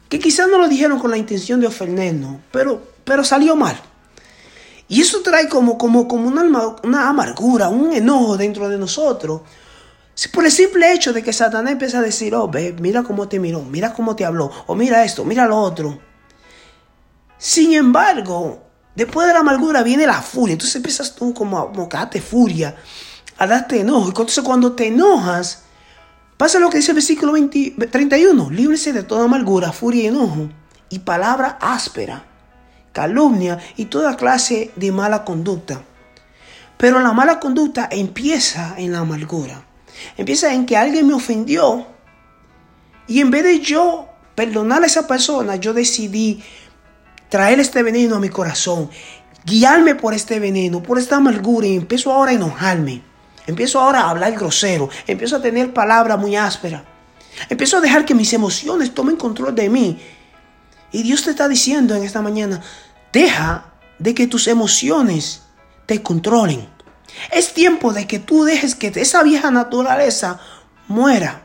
que 0.10 0.20
quizás 0.20 0.50
no 0.50 0.58
lo 0.58 0.67
dijeron 0.67 1.00
con 1.00 1.12
la 1.12 1.17
intención 1.17 1.62
de 1.62 1.67
ofendernos, 1.67 2.38
pero, 2.51 2.86
pero 3.05 3.24
salió 3.24 3.55
mal. 3.55 3.81
Y 4.92 5.00
eso 5.00 5.22
trae 5.22 5.48
como, 5.48 5.78
como, 5.78 6.06
como 6.06 6.28
una, 6.28 6.42
alma- 6.42 6.76
una 6.84 7.08
amargura, 7.08 7.70
un 7.70 7.94
enojo 7.94 8.36
dentro 8.36 8.68
de 8.68 8.78
nosotros. 8.78 9.40
Por 10.34 10.44
el 10.46 10.52
simple 10.52 10.92
hecho 10.92 11.14
de 11.14 11.24
que 11.24 11.32
Satanás 11.32 11.72
empieza 11.72 12.00
a 12.00 12.02
decir, 12.02 12.36
oh, 12.36 12.50
ve, 12.50 12.76
mira 12.78 13.02
cómo 13.02 13.30
te 13.30 13.40
miró, 13.40 13.62
mira 13.62 13.94
cómo 13.94 14.18
te 14.18 14.26
habló, 14.26 14.52
o 14.68 14.76
mira 14.76 15.06
esto, 15.06 15.24
mira 15.24 15.46
lo 15.48 15.58
otro. 15.58 15.98
Sin 17.38 17.74
embargo, 17.74 18.64
después 18.94 19.28
de 19.28 19.34
la 19.34 19.40
amargura 19.40 19.82
viene 19.82 20.06
la 20.06 20.22
furia. 20.22 20.54
Entonces 20.54 20.76
empiezas 20.76 21.16
tú 21.16 21.34
como 21.34 21.58
a, 21.58 21.68
como 21.72 21.84
a 21.84 21.88
darte 21.88 22.20
furia, 22.22 22.76
a 23.38 23.48
darte 23.48 23.80
enojo. 23.80 24.10
Entonces 24.10 24.44
cuando 24.44 24.74
te 24.74 24.88
enojas, 24.88 25.64
pasa 26.36 26.60
lo 26.60 26.70
que 26.70 26.78
dice 26.80 26.92
el 26.92 26.96
versículo 26.96 27.32
20 27.32 27.76
31. 27.90 28.50
Líbrese 28.50 28.92
de 28.92 29.04
toda 29.04 29.24
amargura, 29.24 29.72
furia 29.72 30.04
y 30.04 30.08
enojo, 30.08 30.50
y 30.90 31.00
palabra 31.00 31.58
áspera, 31.62 32.26
calumnia 32.92 33.60
y 33.78 33.86
toda 33.86 34.18
clase 34.18 34.72
de 34.76 34.92
mala 34.92 35.24
conducta. 35.24 35.84
Pero 36.78 37.00
la 37.00 37.14
mala 37.14 37.40
conducta 37.40 37.88
empieza 37.92 38.76
en 38.78 38.92
la 38.92 39.00
amargura. 39.00 39.64
Empieza 40.18 40.54
en 40.54 40.66
que 40.66 40.78
alguien 40.78 41.08
me 41.08 41.14
ofendió. 41.14 41.86
Y 43.08 43.20
en 43.20 43.30
vez 43.30 43.44
de 43.44 43.60
yo 43.60 44.08
perdonar 44.36 44.84
a 44.84 44.88
esa 44.88 45.08
persona, 45.08 45.58
yo 45.58 45.74
decidí 45.74 46.44
traer 47.30 47.60
este 47.60 47.84
veneno 47.84 48.16
a 48.16 48.20
mi 48.20 48.30
corazón, 48.30 48.90
guiarme 49.46 49.96
por 49.96 50.14
este 50.14 50.40
veneno, 50.40 50.84
por 50.84 51.00
esta 51.00 51.18
amargura 51.18 51.68
y 51.68 51.76
empiezo 51.76 52.12
ahora 52.12 52.32
a 52.32 52.36
enojarme. 52.36 53.04
Empiezo 53.48 53.80
ahora 53.80 54.02
a 54.02 54.10
hablar 54.10 54.34
grosero, 54.34 54.90
empiezo 55.08 55.38
a 55.38 55.42
tener 55.42 55.74
palabras 55.74 56.20
muy 56.20 56.36
ásperas. 56.36 56.84
Empiezo 57.50 57.78
a 57.78 57.82
dejar 57.82 58.06
que 58.06 58.14
mis 58.14 58.34
emociones 58.34 58.94
tomen 58.94 59.16
control 59.16 59.56
de 59.56 59.70
mí. 59.70 60.00
Y 60.92 61.04
Dios 61.04 61.24
te 61.24 61.32
está 61.32 61.48
diciendo 61.48 61.96
en 61.96 62.04
esta 62.04 62.22
mañana, 62.22 62.62
deja 63.14 63.74
de 64.00 64.14
que 64.14 64.28
tus 64.28 64.48
emociones 64.48 65.44
te 65.86 66.02
controlen. 66.02 66.68
Es 67.32 67.54
tiempo 67.54 67.94
de 67.94 68.08
que 68.08 68.20
tú 68.20 68.44
dejes 68.44 68.76
que 68.76 68.92
esa 68.96 69.24
vieja 69.24 69.52
naturaleza 69.52 70.40
muera. 70.88 71.44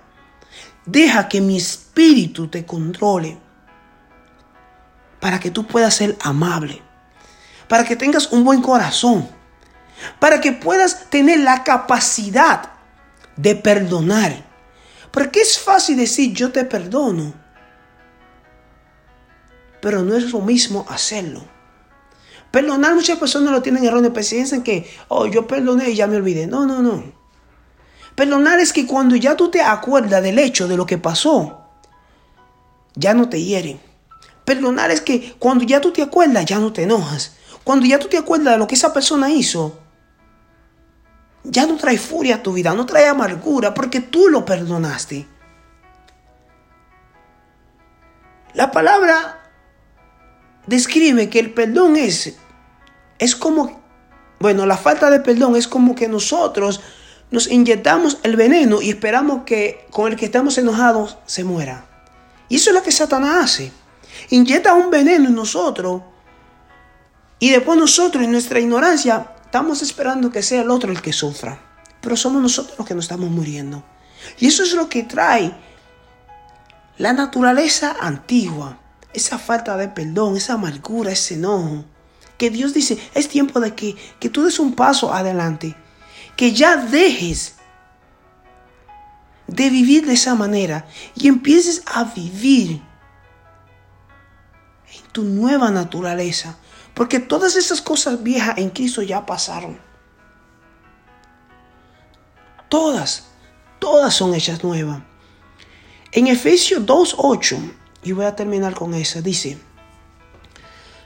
Deja 0.85 1.29
que 1.29 1.41
mi 1.41 1.57
espíritu 1.57 2.49
te 2.49 2.65
controle 2.65 3.39
para 5.21 5.41
que 5.41 5.51
tú 5.51 5.67
puedas 5.67 5.95
ser 5.95 6.17
amable, 6.21 6.83
para 7.69 7.85
que 7.85 7.97
tengas 7.97 8.31
un 8.33 8.45
buen 8.45 8.63
corazón, 8.63 9.29
para 10.21 10.41
que 10.41 10.53
puedas 10.53 11.11
tener 11.11 11.41
la 11.41 11.65
capacidad 11.65 12.71
de 13.37 13.57
perdonar. 13.57 14.45
Porque 15.11 15.41
es 15.41 15.59
fácil 15.59 15.97
decir 15.97 16.33
yo 16.33 16.53
te 16.53 16.65
perdono, 16.65 17.33
pero 19.87 20.03
no 20.03 20.17
es 20.17 20.33
lo 20.33 20.41
mismo 20.41 20.85
hacerlo. 20.89 21.45
Perdonar 22.51 22.97
muchas 22.97 23.21
personas 23.21 23.53
lo 23.53 23.63
tienen 23.63 23.85
erróneo, 23.85 24.13
piensan 24.13 24.65
que, 24.65 24.91
oh, 25.07 25.27
yo 25.27 25.47
perdoné 25.47 25.91
y 25.91 25.95
ya 25.95 26.09
me 26.09 26.17
olvidé. 26.17 26.49
No, 26.49 26.67
no, 26.67 26.83
no. 26.83 27.05
Perdonar 28.17 28.59
es 28.59 28.73
que 28.73 28.85
cuando 28.85 29.15
ya 29.15 29.37
tú 29.37 29.49
te 29.49 29.63
acuerdas 29.63 30.25
del 30.25 30.41
hecho 30.41 30.67
de 30.67 30.77
lo 30.77 30.87
que 30.87 30.99
pasó, 30.99 31.69
ya 32.97 33.15
no 33.15 33.29
te 33.29 33.41
hieren. 33.41 33.79
Perdonar 34.45 34.91
es 34.91 35.01
que 35.03 35.37
cuando 35.39 35.63
ya 35.65 35.81
tú 35.81 35.93
te 35.93 36.03
acuerdas, 36.03 36.45
ya 36.47 36.59
no 36.59 36.73
te 36.73 36.83
enojas. 36.83 37.37
Cuando 37.63 37.87
ya 37.87 38.01
tú 38.01 38.09
te 38.09 38.19
acuerdas 38.19 38.55
de 38.55 38.59
lo 38.59 38.67
que 38.67 38.75
esa 38.75 38.93
persona 38.93 39.31
hizo, 39.31 39.79
ya 41.45 41.65
no 41.65 41.77
trae 41.77 41.97
furia 41.97 42.35
a 42.35 42.43
tu 42.43 42.55
vida, 42.55 42.75
no 42.75 42.87
trae 42.87 43.07
amargura, 43.07 43.73
porque 43.73 44.01
tú 44.01 44.31
lo 44.31 44.45
perdonaste. 44.45 45.29
La 48.55 48.73
palabra 48.73 49.46
describe 50.67 51.29
que 51.29 51.39
el 51.39 51.53
perdón 51.53 51.97
es, 51.97 52.35
es 53.19 53.37
como, 53.37 53.81
bueno, 54.41 54.67
la 54.67 54.77
falta 54.77 55.11
de 55.11 55.21
perdón 55.21 55.57
es 55.57 55.69
como 55.69 55.95
que 55.95 56.09
nosotros 56.09 56.81
nos 57.31 57.51
inyectamos 57.51 58.19
el 58.23 58.37
veneno 58.37 58.81
y 58.81 58.91
esperamos 58.91 59.43
que 59.45 59.87
con 59.91 60.11
el 60.11 60.17
que 60.17 60.27
estamos 60.27 60.59
enojados 60.59 61.19
se 61.27 61.45
muera. 61.45 61.87
Y 62.49 62.57
eso 62.57 62.71
es 62.71 62.77
lo 62.77 62.83
que 62.83 62.93
Satanás 62.93 63.45
hace. 63.45 63.73
Inyecta 64.31 64.75
un 64.75 64.91
veneno 64.91 65.29
en 65.29 65.35
nosotros 65.35 66.03
y 67.39 67.51
después 67.51 67.79
nosotros 67.79 68.25
en 68.25 68.33
nuestra 68.33 68.61
ignorancia 68.61 69.33
estamos 69.45 69.83
esperando 69.83 70.31
que 70.31 70.43
sea 70.43 70.63
el 70.63 70.71
otro 70.71 70.93
el 70.93 71.03
que 71.03 71.13
sufra. 71.13 71.61
Pero 72.01 72.17
somos 72.17 72.41
nosotros 72.41 72.79
los 72.79 72.87
que 72.87 72.95
nos 72.95 73.05
estamos 73.05 73.31
muriendo. 73.31 73.85
Y 74.39 74.47
eso 74.47 74.63
es 74.63 74.75
lo 74.75 74.89
que 74.89 75.03
trae 75.03 75.53
la 76.99 77.13
naturaleza 77.13 77.97
antigua. 78.01 78.79
Esa 79.17 79.39
falta 79.39 79.79
de 79.79 79.89
perdón, 79.89 80.37
esa 80.37 80.53
amargura, 80.53 81.11
ese 81.11 81.35
enojo. 81.35 81.87
Que 82.37 82.51
Dios 82.51 82.75
dice, 82.75 82.99
es 83.15 83.31
tiempo 83.31 83.61
de 83.61 83.75
que, 83.75 83.97
que 84.21 84.29
tú 84.29 84.45
des 84.45 84.59
un 84.59 84.75
paso 84.75 85.15
adelante. 85.15 85.75
Que 86.37 86.53
ya 86.53 86.77
dejes 86.77 87.55
de 89.47 89.71
vivir 89.71 90.05
de 90.05 90.13
esa 90.13 90.35
manera 90.35 90.87
y 91.15 91.29
empieces 91.29 91.83
a 91.87 92.05
vivir 92.05 92.83
en 94.93 95.13
tu 95.13 95.23
nueva 95.23 95.71
naturaleza. 95.71 96.59
Porque 96.93 97.19
todas 97.19 97.57
esas 97.57 97.81
cosas 97.81 98.23
viejas 98.23 98.59
en 98.59 98.69
Cristo 98.69 99.01
ya 99.01 99.25
pasaron. 99.25 99.79
Todas, 102.69 103.29
todas 103.79 104.13
son 104.13 104.35
hechas 104.35 104.63
nuevas. 104.63 105.01
En 106.13 106.27
Efesios 106.27 106.85
2.8, 106.85 107.86
y 108.07 108.13
voy 108.13 108.25
a 108.25 108.37
terminar 108.37 108.75
con 108.75 108.95
esa, 108.95 109.21
dice, 109.21 109.59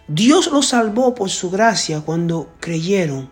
Dios 0.07 0.49
los 0.49 0.67
salvó 0.67 1.15
por 1.15 1.31
su 1.31 1.51
gracia 1.51 2.03
cuando 2.03 2.53
creyeron. 2.61 3.31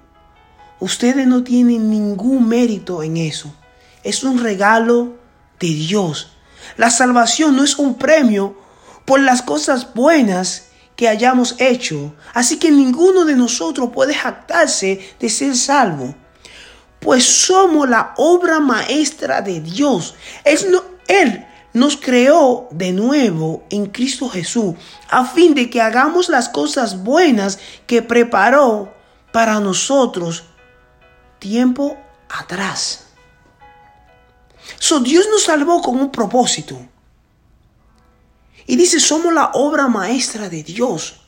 Ustedes 0.81 1.27
no 1.27 1.45
tienen 1.45 1.91
ningún 1.91 2.49
mérito 2.49 3.03
en 3.03 3.19
eso. 3.19 3.55
Es 4.03 4.25
un 4.25 4.39
regalo 4.43 5.19
de 5.61 5.67
Dios. 5.67 6.31
La 6.79 6.91
salvación 6.91 7.57
no 7.57 7.63
es 7.63 7.79
un 7.79 7.97
premio 7.97 8.57
por 9.05 9.21
las 9.21 9.43
cosas 9.43 9.93
buenas 9.93 10.69
que 10.97 11.09
hayamos 11.09 11.55
hecho. 11.59 12.15
Así 12.33 12.59
que 12.59 12.71
ninguno 12.71 13.27
de 13.27 13.37
nosotros 13.37 13.91
puede 13.93 14.15
jactarse 14.15 15.15
de 15.21 15.29
ser 15.29 15.55
salvo. 15.57 16.15
Pues 17.01 17.25
somos 17.27 17.87
la 17.87 18.15
obra 18.17 18.61
maestra 18.61 19.43
de 19.43 19.61
Dios. 19.61 20.15
Él, 20.45 20.59
no, 20.71 20.83
él 21.07 21.45
nos 21.79 21.97
creó 21.97 22.69
de 22.71 22.93
nuevo 22.93 23.65
en 23.71 23.87
Cristo 23.87 24.29
Jesús 24.29 24.75
a 25.09 25.25
fin 25.25 25.55
de 25.55 25.71
que 25.71 25.81
hagamos 25.81 26.29
las 26.29 26.49
cosas 26.49 27.05
buenas 27.05 27.59
que 27.87 28.03
preparó 28.03 28.93
para 29.33 29.61
nosotros 29.61 30.45
tiempo 31.39 31.97
atrás. 32.29 33.07
So, 34.79 35.01
Dios 35.01 35.27
nos 35.31 35.45
salvó 35.45 35.81
con 35.81 35.99
un 35.99 36.11
propósito. 36.11 36.79
Y 38.67 38.77
dice, 38.77 39.01
somos 39.01 39.33
la 39.33 39.53
obra 39.55 39.89
maestra 39.89 40.49
de 40.49 40.63
Dios. 40.63 41.21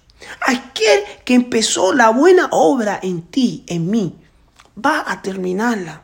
Aquel 0.46 1.04
que 1.24 1.34
empezó 1.34 1.94
la 1.94 2.10
buena 2.10 2.48
obra 2.50 3.00
en 3.02 3.22
ti, 3.22 3.64
en 3.66 3.88
mí, 3.88 4.18
va 4.76 5.04
a 5.06 5.22
terminarla. 5.22 6.02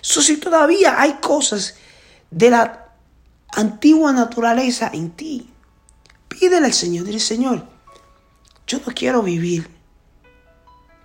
Si 0.00 0.38
todavía 0.38 1.00
hay 1.00 1.14
cosas 1.14 1.74
de 2.30 2.50
la 2.50 2.79
antigua 3.52 4.12
naturaleza 4.12 4.90
en 4.92 5.10
ti, 5.10 5.50
pídele 6.28 6.66
al 6.66 6.72
Señor, 6.72 7.04
dile, 7.04 7.20
Señor, 7.20 7.66
yo 8.66 8.78
no 8.86 8.92
quiero 8.94 9.22
vivir 9.22 9.68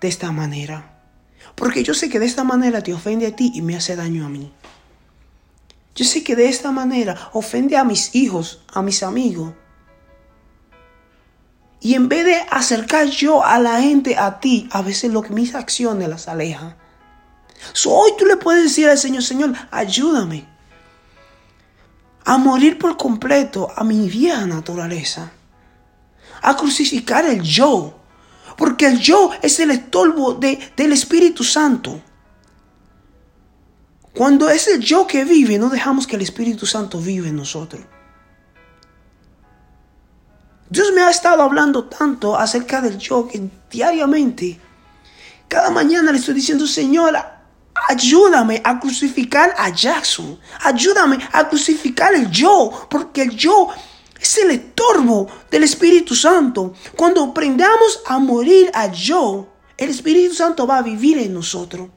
de 0.00 0.08
esta 0.08 0.30
manera. 0.32 0.92
Porque 1.54 1.82
yo 1.82 1.94
sé 1.94 2.08
que 2.08 2.18
de 2.18 2.26
esta 2.26 2.44
manera 2.44 2.82
te 2.82 2.92
ofende 2.92 3.26
a 3.26 3.34
ti 3.34 3.50
y 3.54 3.62
me 3.62 3.76
hace 3.76 3.96
daño 3.96 4.26
a 4.26 4.28
mí. 4.28 4.52
Yo 5.94 6.04
sé 6.04 6.22
que 6.22 6.36
de 6.36 6.48
esta 6.48 6.70
manera 6.70 7.30
ofende 7.32 7.76
a 7.76 7.84
mis 7.84 8.14
hijos, 8.14 8.62
a 8.72 8.82
mis 8.82 9.02
amigos. 9.02 9.54
Y 11.80 11.94
en 11.94 12.08
vez 12.08 12.24
de 12.26 12.36
acercar 12.50 13.06
yo 13.06 13.44
a 13.44 13.58
la 13.58 13.80
gente 13.80 14.16
a 14.16 14.38
ti, 14.40 14.68
a 14.70 14.82
veces 14.82 15.12
lo 15.12 15.22
que 15.22 15.30
mis 15.30 15.54
acciones 15.54 16.08
las 16.08 16.28
alejan. 16.28 16.76
Hoy 17.86 18.12
tú 18.18 18.26
le 18.26 18.36
puedes 18.36 18.64
decir 18.64 18.88
al 18.88 18.98
Señor, 18.98 19.22
Señor, 19.22 19.54
ayúdame 19.70 20.55
a 22.26 22.38
morir 22.38 22.76
por 22.76 22.96
completo 22.96 23.72
a 23.74 23.84
mi 23.84 24.08
vieja 24.08 24.44
naturaleza. 24.46 25.30
A 26.42 26.56
crucificar 26.56 27.24
el 27.24 27.40
yo. 27.40 27.96
Porque 28.58 28.86
el 28.86 28.98
yo 28.98 29.30
es 29.40 29.60
el 29.60 29.70
estorbo 29.70 30.34
de, 30.34 30.58
del 30.76 30.92
Espíritu 30.92 31.44
Santo. 31.44 32.02
Cuando 34.12 34.50
es 34.50 34.66
el 34.66 34.80
yo 34.80 35.06
que 35.06 35.24
vive, 35.24 35.56
no 35.56 35.68
dejamos 35.68 36.06
que 36.06 36.16
el 36.16 36.22
Espíritu 36.22 36.66
Santo 36.66 36.98
vive 36.98 37.28
en 37.28 37.36
nosotros. 37.36 37.82
Dios 40.68 40.92
me 40.92 41.02
ha 41.02 41.10
estado 41.10 41.42
hablando 41.42 41.84
tanto 41.84 42.36
acerca 42.36 42.80
del 42.80 42.98
yo 42.98 43.28
que 43.28 43.48
diariamente, 43.70 44.58
cada 45.46 45.70
mañana 45.70 46.10
le 46.10 46.18
estoy 46.18 46.34
diciendo, 46.34 46.66
Señor, 46.66 47.16
ayúdame 47.88 48.60
a 48.64 48.78
crucificar 48.78 49.54
a 49.56 49.70
Jackson. 49.70 50.38
Ayúdame 50.62 51.18
a 51.32 51.48
crucificar 51.48 52.14
el 52.14 52.30
yo, 52.30 52.70
porque 52.90 53.22
el 53.22 53.30
yo 53.36 53.68
Es 54.18 54.38
el 54.38 54.50
estorbo 54.50 55.28
del 55.50 55.62
Espíritu 55.62 56.14
Santo. 56.14 56.72
Cuando 56.96 57.22
aprendamos 57.22 58.00
a 58.06 58.18
morir 58.18 58.70
a 58.72 58.90
yo, 58.90 59.46
el 59.76 59.90
Espíritu 59.90 60.34
Santo 60.34 60.66
va 60.66 60.78
a 60.78 60.82
vivir 60.82 61.18
en 61.18 61.34
nosotros. 61.34 61.90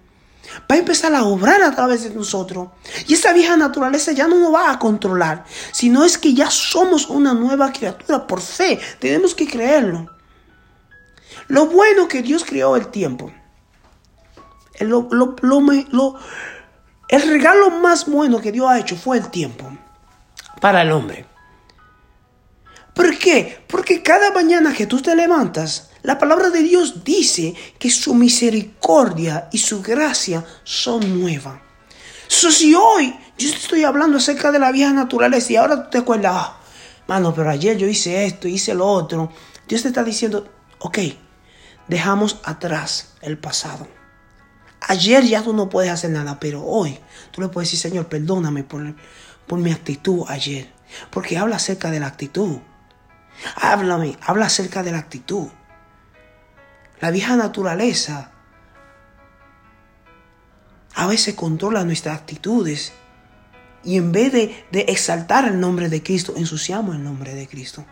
Va 0.69 0.75
a 0.75 0.79
empezar 0.79 1.15
a 1.15 1.23
obrar 1.23 1.61
a 1.61 1.73
través 1.73 2.03
de 2.03 2.09
nosotros. 2.09 2.69
Y 3.07 3.13
esa 3.13 3.31
vieja 3.31 3.55
naturaleza 3.55 4.11
ya 4.11 4.27
no 4.27 4.35
nos 4.35 4.53
va 4.53 4.69
a 4.69 4.79
controlar, 4.79 5.45
sino 5.71 6.03
es 6.03 6.17
que 6.17 6.33
ya 6.33 6.51
somos 6.51 7.07
una 7.09 7.33
nueva 7.33 7.71
criatura 7.71 8.27
por 8.27 8.41
fe. 8.41 8.79
Tenemos 8.99 9.33
que 9.33 9.47
creerlo. 9.47 10.07
Lo 11.47 11.67
bueno 11.67 12.07
que 12.07 12.21
Dios 12.21 12.43
creó 12.43 12.75
el 12.75 12.87
tiempo. 12.89 13.31
Lo- 14.79 15.07
lo- 15.11 16.15
el 17.09 17.21
regalo 17.29 17.69
más 17.71 18.05
bueno 18.05 18.39
que 18.39 18.51
Dios 18.51 18.69
ha 18.69 18.79
hecho 18.79 18.95
fue 18.95 19.17
el 19.17 19.29
tiempo 19.29 19.65
para 20.61 20.81
el 20.83 20.91
hombre. 20.91 21.25
¿Por 22.93 23.17
qué? 23.17 23.63
Porque 23.67 24.03
cada 24.03 24.31
mañana 24.31 24.73
que 24.73 24.85
tú 24.85 25.01
te 25.01 25.15
levantas, 25.15 25.89
la 26.03 26.17
palabra 26.17 26.49
de 26.49 26.61
Dios 26.63 27.03
dice 27.03 27.53
que 27.77 27.89
su 27.89 28.13
misericordia 28.13 29.47
y 29.51 29.57
su 29.57 29.81
gracia 29.81 30.45
son 30.63 31.19
nuevas. 31.21 31.59
So, 32.27 32.51
si 32.51 32.75
hoy 32.75 33.17
yo 33.37 33.49
estoy 33.49 33.83
hablando 33.85 34.17
acerca 34.17 34.51
de 34.51 34.59
la 34.59 34.71
vieja 34.71 34.91
naturaleza 34.93 35.53
y 35.53 35.55
ahora 35.55 35.83
tú 35.83 35.89
te 35.91 35.97
acuerdas, 35.99 36.31
ah, 36.35 36.59
mano, 37.07 37.33
pero 37.33 37.49
ayer 37.49 37.77
yo 37.77 37.87
hice 37.87 38.25
esto, 38.25 38.47
hice 38.47 38.73
lo 38.73 38.85
otro, 38.85 39.31
Dios 39.67 39.81
te 39.81 39.87
está 39.87 40.03
diciendo, 40.03 40.47
ok, 40.79 40.99
dejamos 41.87 42.37
atrás 42.43 43.13
el 43.21 43.37
pasado. 43.37 43.87
Ayer 44.89 45.23
ya 45.23 45.43
tú 45.43 45.53
no 45.53 45.69
puedes 45.69 45.91
hacer 45.91 46.09
nada, 46.09 46.39
pero 46.39 46.65
hoy 46.65 46.97
tú 47.29 47.41
le 47.41 47.47
puedes 47.49 47.69
decir, 47.69 47.91
Señor, 47.91 48.07
perdóname 48.07 48.63
por, 48.63 48.95
por 49.45 49.59
mi 49.59 49.71
actitud 49.71 50.25
ayer. 50.27 50.67
Porque 51.11 51.37
habla 51.37 51.57
acerca 51.57 51.91
de 51.91 51.99
la 51.99 52.07
actitud. 52.07 52.57
Háblame, 53.55 54.17
habla 54.19 54.47
acerca 54.47 54.81
de 54.81 54.91
la 54.91 54.97
actitud. 54.97 55.47
La 57.01 57.11
vieja 57.11 57.35
naturaleza 57.35 58.31
a 60.95 61.05
veces 61.05 61.35
controla 61.35 61.83
nuestras 61.83 62.17
actitudes. 62.17 62.91
Y 63.83 63.97
en 63.97 64.11
vez 64.11 64.33
de, 64.33 64.65
de 64.71 64.85
exaltar 64.87 65.45
el 65.45 65.59
nombre 65.59 65.89
de 65.89 66.01
Cristo, 66.01 66.33
ensuciamos 66.35 66.95
el 66.95 67.03
nombre 67.03 67.35
de 67.35 67.47
Cristo. 67.47 67.85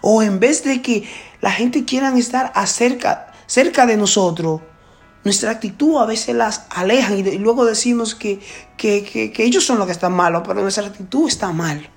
O 0.00 0.22
en 0.22 0.40
vez 0.40 0.64
de 0.64 0.80
que 0.80 1.06
la 1.42 1.52
gente 1.52 1.84
quiera 1.84 2.16
estar 2.16 2.50
acerca, 2.54 3.33
cerca 3.46 3.86
de 3.86 3.96
nosotros, 3.96 4.60
nuestra 5.24 5.50
actitud 5.52 5.98
a 6.02 6.06
veces 6.06 6.34
las 6.34 6.66
alejan 6.70 7.18
y, 7.18 7.38
luego 7.38 7.64
decimos 7.64 8.14
que, 8.14 8.40
que, 8.76 9.04
que- 9.04 9.32
que 9.32 9.44
ellos 9.44 9.64
son 9.64 9.78
los 9.78 9.86
que 9.86 9.92
están 9.92 10.12
malos, 10.12 10.42
pero 10.46 10.60
nuestra 10.60 10.86
actitud 10.86 11.26
está 11.28 11.50
mal. 11.52 11.88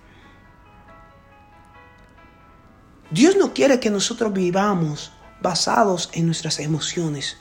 Dios 3.11 3.35
no 3.37 3.53
quiere 3.53 3.79
que 3.79 3.89
nosotros 3.89 4.33
vivamos 4.33 5.11
basados 5.41 6.09
en 6.13 6.25
nuestras 6.25 6.59
emociones. 6.59 7.37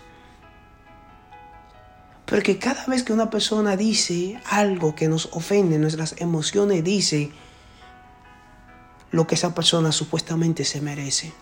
Porque 2.24 2.58
cada 2.58 2.84
vez 2.86 3.04
que 3.04 3.12
una 3.12 3.30
persona 3.30 3.76
dice 3.76 4.40
algo 4.46 4.94
que 4.94 5.08
nos 5.08 5.26
ofende, 5.32 5.78
nuestras 5.78 6.20
emociones 6.20 6.82
dice 6.82 7.30
lo 9.12 9.26
que 9.26 9.36
esa 9.36 9.54
persona 9.54 9.92
supuestamente 9.92 10.64
se 10.64 10.80
merece. 10.80 11.32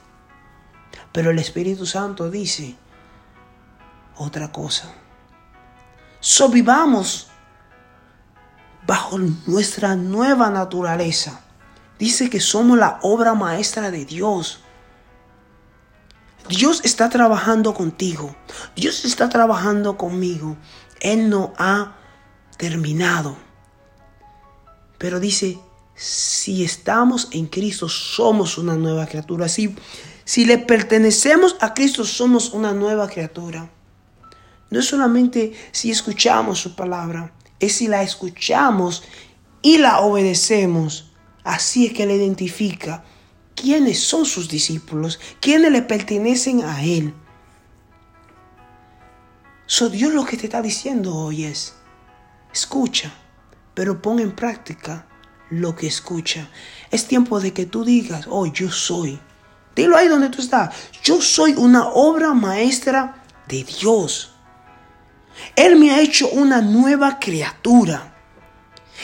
Pero 1.15 1.31
el 1.31 1.39
Espíritu 1.39 1.87
Santo 1.87 2.29
dice 2.29 2.75
otra 4.17 4.51
cosa. 4.51 4.93
So 6.19 6.49
vivamos 6.49 7.29
bajo 8.85 9.19
nuestra 9.47 9.95
nueva 9.95 10.51
naturaleza. 10.51 11.41
Dice 12.01 12.29
que 12.29 12.41
somos 12.41 12.77
la 12.79 12.99
obra 13.03 13.35
maestra 13.35 13.93
de 13.93 14.05
Dios. 14.05 14.65
Dios 16.49 16.81
está 16.83 17.09
trabajando 17.11 17.75
contigo. 17.75 18.35
Dios 18.75 19.05
está 19.05 19.29
trabajando 19.29 19.97
conmigo. 19.97 20.57
Él 20.99 21.31
no 21.31 21.53
ha 21.59 21.95
terminado. 22.57 23.37
Pero 24.99 25.21
dice, 25.21 25.61
si 25.95 26.65
estamos 26.65 27.29
en 27.31 27.47
Cristo, 27.47 27.89
somos 27.89 28.59
una 28.59 28.75
nueva 28.75 29.07
criatura. 29.07 29.49
Si, 29.49 29.77
si 30.25 30.45
le 30.45 30.59
pertenecemos 30.59 31.57
a 31.61 31.75
Cristo, 31.75 32.05
somos 32.05 32.51
una 32.53 32.73
nueva 32.73 33.09
criatura. 33.09 33.71
No 34.71 34.81
es 34.81 34.87
solamente 34.87 35.53
si 35.73 35.91
escuchamos 35.91 36.59
su 36.59 36.75
palabra, 36.75 37.33
es 37.61 37.75
si 37.77 37.89
la 37.89 38.03
escuchamos 38.03 39.05
y 39.63 39.79
la 39.79 40.01
obedecemos. 40.01 41.13
Así 41.45 41.87
es 41.87 41.93
que 41.93 42.07
le 42.07 42.17
identifica 42.17 43.05
quiénes 43.55 44.01
son 44.01 44.25
sus 44.25 44.49
discípulos, 44.49 45.21
quiénes 45.41 45.71
le 45.71 45.83
pertenecen 45.83 46.63
a 46.63 46.83
Él. 46.83 47.15
So 49.67 49.89
Dios 49.89 50.13
lo 50.13 50.25
que 50.25 50.37
te 50.37 50.47
está 50.47 50.61
diciendo 50.63 51.15
hoy 51.15 51.45
es, 51.45 51.75
escucha, 52.53 53.13
pero 53.75 54.01
pon 54.01 54.21
en 54.21 54.33
práctica 54.33 55.07
lo 55.51 55.77
que 55.77 55.87
escucha. 55.87 56.49
Es 56.91 57.07
tiempo 57.07 57.41
de 57.41 57.53
que 57.53 57.67
tú 57.67 57.85
digas, 57.85 58.27
oh, 58.29 58.47
yo 58.47 58.71
soy. 58.71 59.21
Dilo 59.75 59.97
ahí 59.97 60.09
donde 60.09 60.29
tú 60.29 60.41
estás. 60.41 60.75
Yo 61.03 61.21
soy 61.21 61.55
una 61.55 61.89
obra 61.89 62.33
maestra 62.35 63.23
de 63.49 63.65
Dios. 63.65 64.33
Él 65.57 65.77
me 65.77 65.91
ha 65.91 66.01
hecho 66.01 66.29
una 66.29 66.61
nueva 66.61 67.19
criatura. 67.19 68.15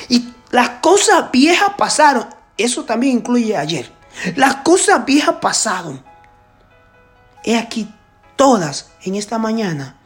Y 0.09 0.33
las 0.51 0.69
cosas 0.81 1.31
viejas 1.33 1.73
pasaron. 1.77 2.27
Eso 2.57 2.85
también 2.85 3.19
incluye 3.19 3.57
ayer. 3.57 3.93
Las 4.37 4.57
cosas 4.57 5.05
viejas 5.05 5.37
pasaron. 5.41 6.03
He 7.45 7.57
aquí 7.57 7.93
todas 8.37 8.91
en 9.03 9.15
esta 9.15 9.39
mañana. 9.39 9.97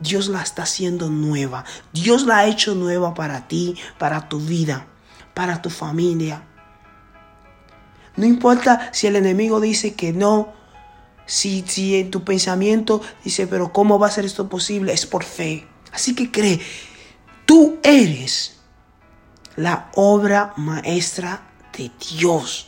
Dios 0.00 0.28
la 0.28 0.42
está 0.42 0.62
haciendo 0.62 1.10
nueva. 1.10 1.64
Dios 1.92 2.24
la 2.24 2.38
ha 2.38 2.46
hecho 2.46 2.74
nueva 2.74 3.14
para 3.14 3.48
ti, 3.48 3.76
para 3.98 4.28
tu 4.28 4.38
vida, 4.38 4.86
para 5.34 5.60
tu 5.60 5.70
familia. 5.70 6.42
No 8.18 8.26
importa 8.26 8.90
si 8.92 9.06
el 9.06 9.14
enemigo 9.14 9.60
dice 9.60 9.94
que 9.94 10.12
no, 10.12 10.52
si, 11.24 11.64
si 11.68 11.94
en 11.94 12.10
tu 12.10 12.24
pensamiento 12.24 13.00
dice, 13.22 13.46
pero 13.46 13.72
¿cómo 13.72 14.00
va 14.00 14.08
a 14.08 14.10
ser 14.10 14.24
esto 14.24 14.48
posible? 14.48 14.92
Es 14.92 15.06
por 15.06 15.22
fe. 15.22 15.68
Así 15.92 16.16
que 16.16 16.32
cree, 16.32 16.60
tú 17.46 17.78
eres 17.84 18.56
la 19.54 19.88
obra 19.94 20.52
maestra 20.56 21.48
de 21.76 21.92
Dios. 22.10 22.66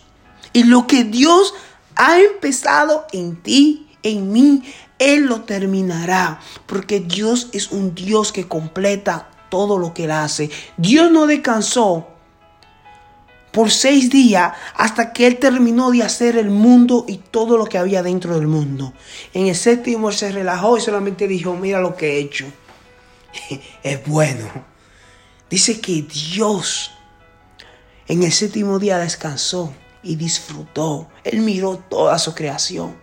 Y 0.52 0.62
lo 0.62 0.86
que 0.86 1.02
Dios 1.02 1.52
ha 1.96 2.20
empezado 2.20 3.08
en 3.12 3.42
ti, 3.42 3.88
en 4.04 4.30
mí, 4.30 4.62
Él 5.00 5.26
lo 5.26 5.40
terminará. 5.40 6.38
Porque 6.66 7.00
Dios 7.00 7.48
es 7.52 7.72
un 7.72 7.96
Dios 7.96 8.30
que 8.30 8.46
completa 8.46 9.28
todo 9.48 9.78
lo 9.78 9.94
que 9.94 10.04
Él 10.04 10.12
hace. 10.12 10.48
Dios 10.76 11.10
no 11.10 11.26
descansó 11.26 12.09
por 13.50 13.70
seis 13.70 14.10
días 14.10 14.52
hasta 14.74 15.12
que 15.12 15.26
Él 15.26 15.38
terminó 15.38 15.90
de 15.90 16.02
hacer 16.02 16.36
el 16.36 16.50
mundo 16.50 17.04
y 17.08 17.18
todo 17.18 17.56
lo 17.56 17.66
que 17.66 17.78
había 17.78 18.02
dentro 18.02 18.36
del 18.36 18.46
mundo. 18.46 18.92
En 19.34 19.46
el 19.46 19.56
séptimo 19.56 20.12
se 20.12 20.30
relajó 20.32 20.78
y 20.78 20.80
solamente 20.80 21.26
dijo, 21.26 21.54
mira 21.54 21.80
lo 21.80 21.96
que 21.96 22.16
he 22.16 22.18
hecho. 22.20 22.46
Es 23.82 24.06
bueno. 24.06 24.48
Dice 25.48 25.80
que 25.80 26.02
Dios 26.02 26.92
en 28.06 28.22
el 28.22 28.32
séptimo 28.32 28.78
día 28.78 28.98
descansó 28.98 29.72
y 30.02 30.16
disfrutó. 30.16 31.08
Él 31.24 31.40
miró 31.40 31.76
toda 31.76 32.18
su 32.18 32.34
creación. 32.34 32.96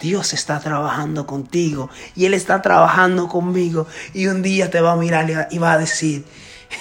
Dios 0.00 0.32
está 0.32 0.58
trabajando 0.58 1.26
contigo 1.26 1.88
y 2.16 2.24
Él 2.24 2.34
está 2.34 2.60
trabajando 2.60 3.28
conmigo. 3.28 3.86
Y 4.14 4.26
un 4.26 4.42
día 4.42 4.70
te 4.70 4.80
va 4.80 4.92
a 4.92 4.96
mirar 4.96 5.48
y 5.50 5.58
va 5.58 5.72
a 5.72 5.78
decir, 5.78 6.24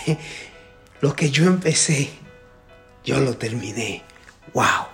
lo 1.02 1.16
que 1.16 1.30
yo 1.30 1.46
empecé, 1.46 2.10
yo 3.04 3.20
lo 3.20 3.38
terminé. 3.38 4.04
Wow. 4.54 4.88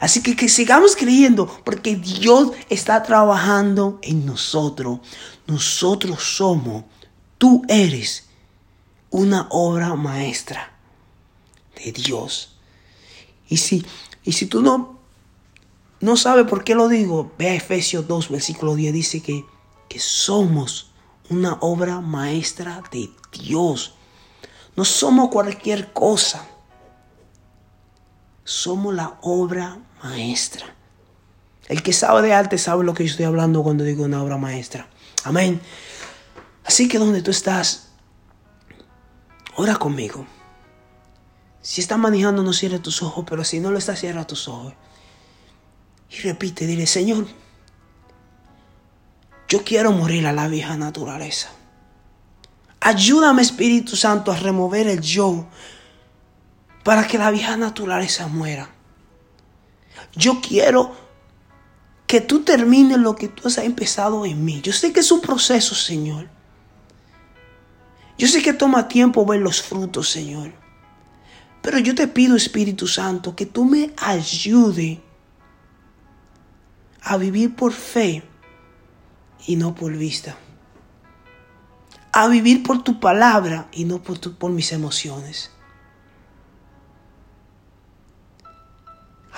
Así 0.00 0.22
que 0.22 0.34
que 0.34 0.48
sigamos 0.48 0.96
creyendo 0.96 1.46
porque 1.64 1.96
Dios 1.96 2.52
está 2.70 3.02
trabajando 3.02 3.98
en 4.02 4.24
nosotros. 4.24 5.00
Nosotros 5.46 6.22
somos, 6.22 6.84
tú 7.36 7.62
eres 7.68 8.28
una 9.10 9.46
obra 9.50 9.94
maestra 9.94 10.72
de 11.76 11.92
Dios. 11.92 12.56
Y 13.48 13.58
si, 13.58 13.84
y 14.24 14.32
si 14.32 14.46
tú 14.46 14.62
no, 14.62 14.98
no 16.00 16.16
sabes 16.16 16.46
por 16.46 16.64
qué 16.64 16.74
lo 16.74 16.88
digo, 16.88 17.32
ve 17.38 17.50
a 17.50 17.54
Efesios 17.54 18.08
2, 18.08 18.30
versículo 18.30 18.74
10, 18.74 18.94
dice 18.94 19.20
que, 19.20 19.44
que 19.88 19.98
somos 19.98 20.92
una 21.28 21.58
obra 21.60 22.00
maestra 22.00 22.82
de 22.90 23.10
Dios. 23.32 23.94
No 24.76 24.84
somos 24.86 25.28
cualquier 25.28 25.92
cosa. 25.92 26.46
Somos 28.50 28.92
la 28.92 29.16
obra 29.22 29.78
maestra. 30.02 30.66
El 31.68 31.84
que 31.84 31.92
sabe 31.92 32.20
de 32.20 32.34
arte 32.34 32.58
sabe 32.58 32.82
lo 32.82 32.94
que 32.94 33.04
yo 33.04 33.10
estoy 33.12 33.24
hablando 33.24 33.62
cuando 33.62 33.84
digo 33.84 34.02
una 34.02 34.20
obra 34.20 34.38
maestra. 34.38 34.88
Amén. 35.22 35.60
Así 36.64 36.88
que 36.88 36.98
donde 36.98 37.22
tú 37.22 37.30
estás, 37.30 37.90
ora 39.54 39.76
conmigo. 39.76 40.26
Si 41.62 41.80
estás 41.80 41.96
manejando, 41.96 42.42
no 42.42 42.52
cierres 42.52 42.82
tus 42.82 43.04
ojos, 43.04 43.24
pero 43.24 43.44
si 43.44 43.60
no 43.60 43.70
lo 43.70 43.78
estás, 43.78 44.00
cierra 44.00 44.26
tus 44.26 44.48
ojos. 44.48 44.74
Y 46.10 46.16
repite, 46.22 46.66
dile, 46.66 46.88
Señor, 46.88 47.28
yo 49.46 49.62
quiero 49.62 49.92
morir 49.92 50.26
a 50.26 50.32
la 50.32 50.48
vieja 50.48 50.76
naturaleza. 50.76 51.50
Ayúdame, 52.80 53.42
Espíritu 53.42 53.94
Santo, 53.94 54.32
a 54.32 54.36
remover 54.36 54.88
el 54.88 55.00
yo 55.00 55.46
para 56.82 57.06
que 57.06 57.18
la 57.18 57.30
vieja 57.30 57.56
naturaleza 57.56 58.26
muera. 58.26 58.70
Yo 60.14 60.40
quiero 60.40 60.94
que 62.06 62.20
tú 62.20 62.42
termines 62.42 62.98
lo 62.98 63.14
que 63.14 63.28
tú 63.28 63.46
has 63.46 63.58
empezado 63.58 64.24
en 64.26 64.44
mí. 64.44 64.60
Yo 64.62 64.72
sé 64.72 64.92
que 64.92 65.00
es 65.00 65.12
un 65.12 65.20
proceso, 65.20 65.74
Señor. 65.74 66.28
Yo 68.18 68.26
sé 68.26 68.42
que 68.42 68.52
toma 68.52 68.88
tiempo 68.88 69.24
ver 69.24 69.40
los 69.40 69.62
frutos, 69.62 70.10
Señor. 70.10 70.52
Pero 71.62 71.78
yo 71.78 71.94
te 71.94 72.08
pido, 72.08 72.36
Espíritu 72.36 72.86
Santo, 72.86 73.36
que 73.36 73.46
tú 73.46 73.64
me 73.64 73.92
ayudes 73.96 74.98
a 77.02 77.16
vivir 77.16 77.54
por 77.54 77.72
fe 77.72 78.24
y 79.46 79.56
no 79.56 79.74
por 79.74 79.96
vista. 79.96 80.36
A 82.12 82.28
vivir 82.28 82.62
por 82.62 82.82
tu 82.82 82.98
palabra 82.98 83.68
y 83.72 83.84
no 83.84 84.02
por, 84.02 84.18
por 84.36 84.50
mis 84.50 84.72
emociones. 84.72 85.50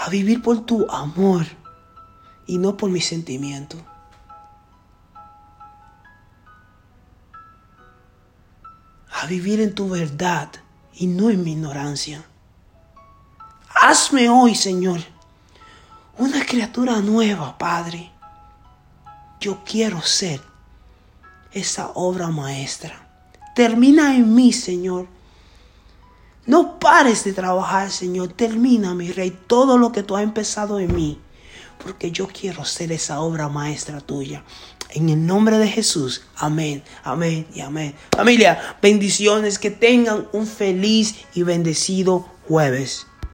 A 0.05 0.09
vivir 0.09 0.43
por 0.43 0.67
tu 0.67 0.91
amor 0.91 1.47
y 2.45 2.59
no 2.59 2.77
por 2.77 2.91
mis 2.91 3.07
sentimientos. 3.07 3.81
A 9.12 9.27
vivir 9.27 9.61
en 9.61 9.77
tu 9.77 9.88
verdad 9.88 10.51
y 10.93 11.07
no 11.07 11.31
en 11.31 11.45
mi 11.45 11.53
ignorancia. 11.53 12.25
Hazme 13.81 14.29
hoy, 14.29 14.57
Señor, 14.57 14.99
una 16.19 16.45
criatura 16.45 17.01
nueva, 17.01 17.57
Padre. 17.57 18.11
Yo 19.38 19.62
quiero 19.65 20.03
ser 20.03 20.41
esa 21.53 21.91
obra 21.95 22.27
maestra. 22.27 23.09
Termina 23.55 24.17
en 24.17 24.35
mí, 24.35 24.53
Señor. 24.53 25.07
No 26.45 26.81
pares 26.81 27.23
de 27.25 27.33
trabajar, 27.33 27.91
Señor. 27.91 28.33
Termina, 28.33 28.95
mi 28.95 29.13
Rey, 29.13 29.37
todo 29.47 29.79
lo 29.79 29.93
que 29.93 30.03
tú 30.03 30.17
has 30.17 30.25
empezado 30.25 30.81
en 30.81 30.95
mí. 30.95 31.21
Porque 31.83 32.11
yo 32.11 32.27
quiero 32.27 32.65
ser 32.65 32.91
esa 32.93 33.21
obra 33.21 33.49
maestra 33.49 34.01
tuya. 34.01 34.45
En 34.91 35.09
el 35.09 35.25
nombre 35.25 35.59
de 35.59 35.69
Jesús. 35.69 36.23
Amén, 36.37 36.83
amén 37.05 37.47
y 37.55 37.61
amén. 37.61 37.95
Familia, 38.11 38.77
bendiciones. 38.83 39.59
Que 39.59 39.71
tengan 39.71 40.29
un 40.33 40.47
feliz 40.47 41.15
y 41.35 41.45
bendecido 41.45 42.27
jueves. 42.49 43.07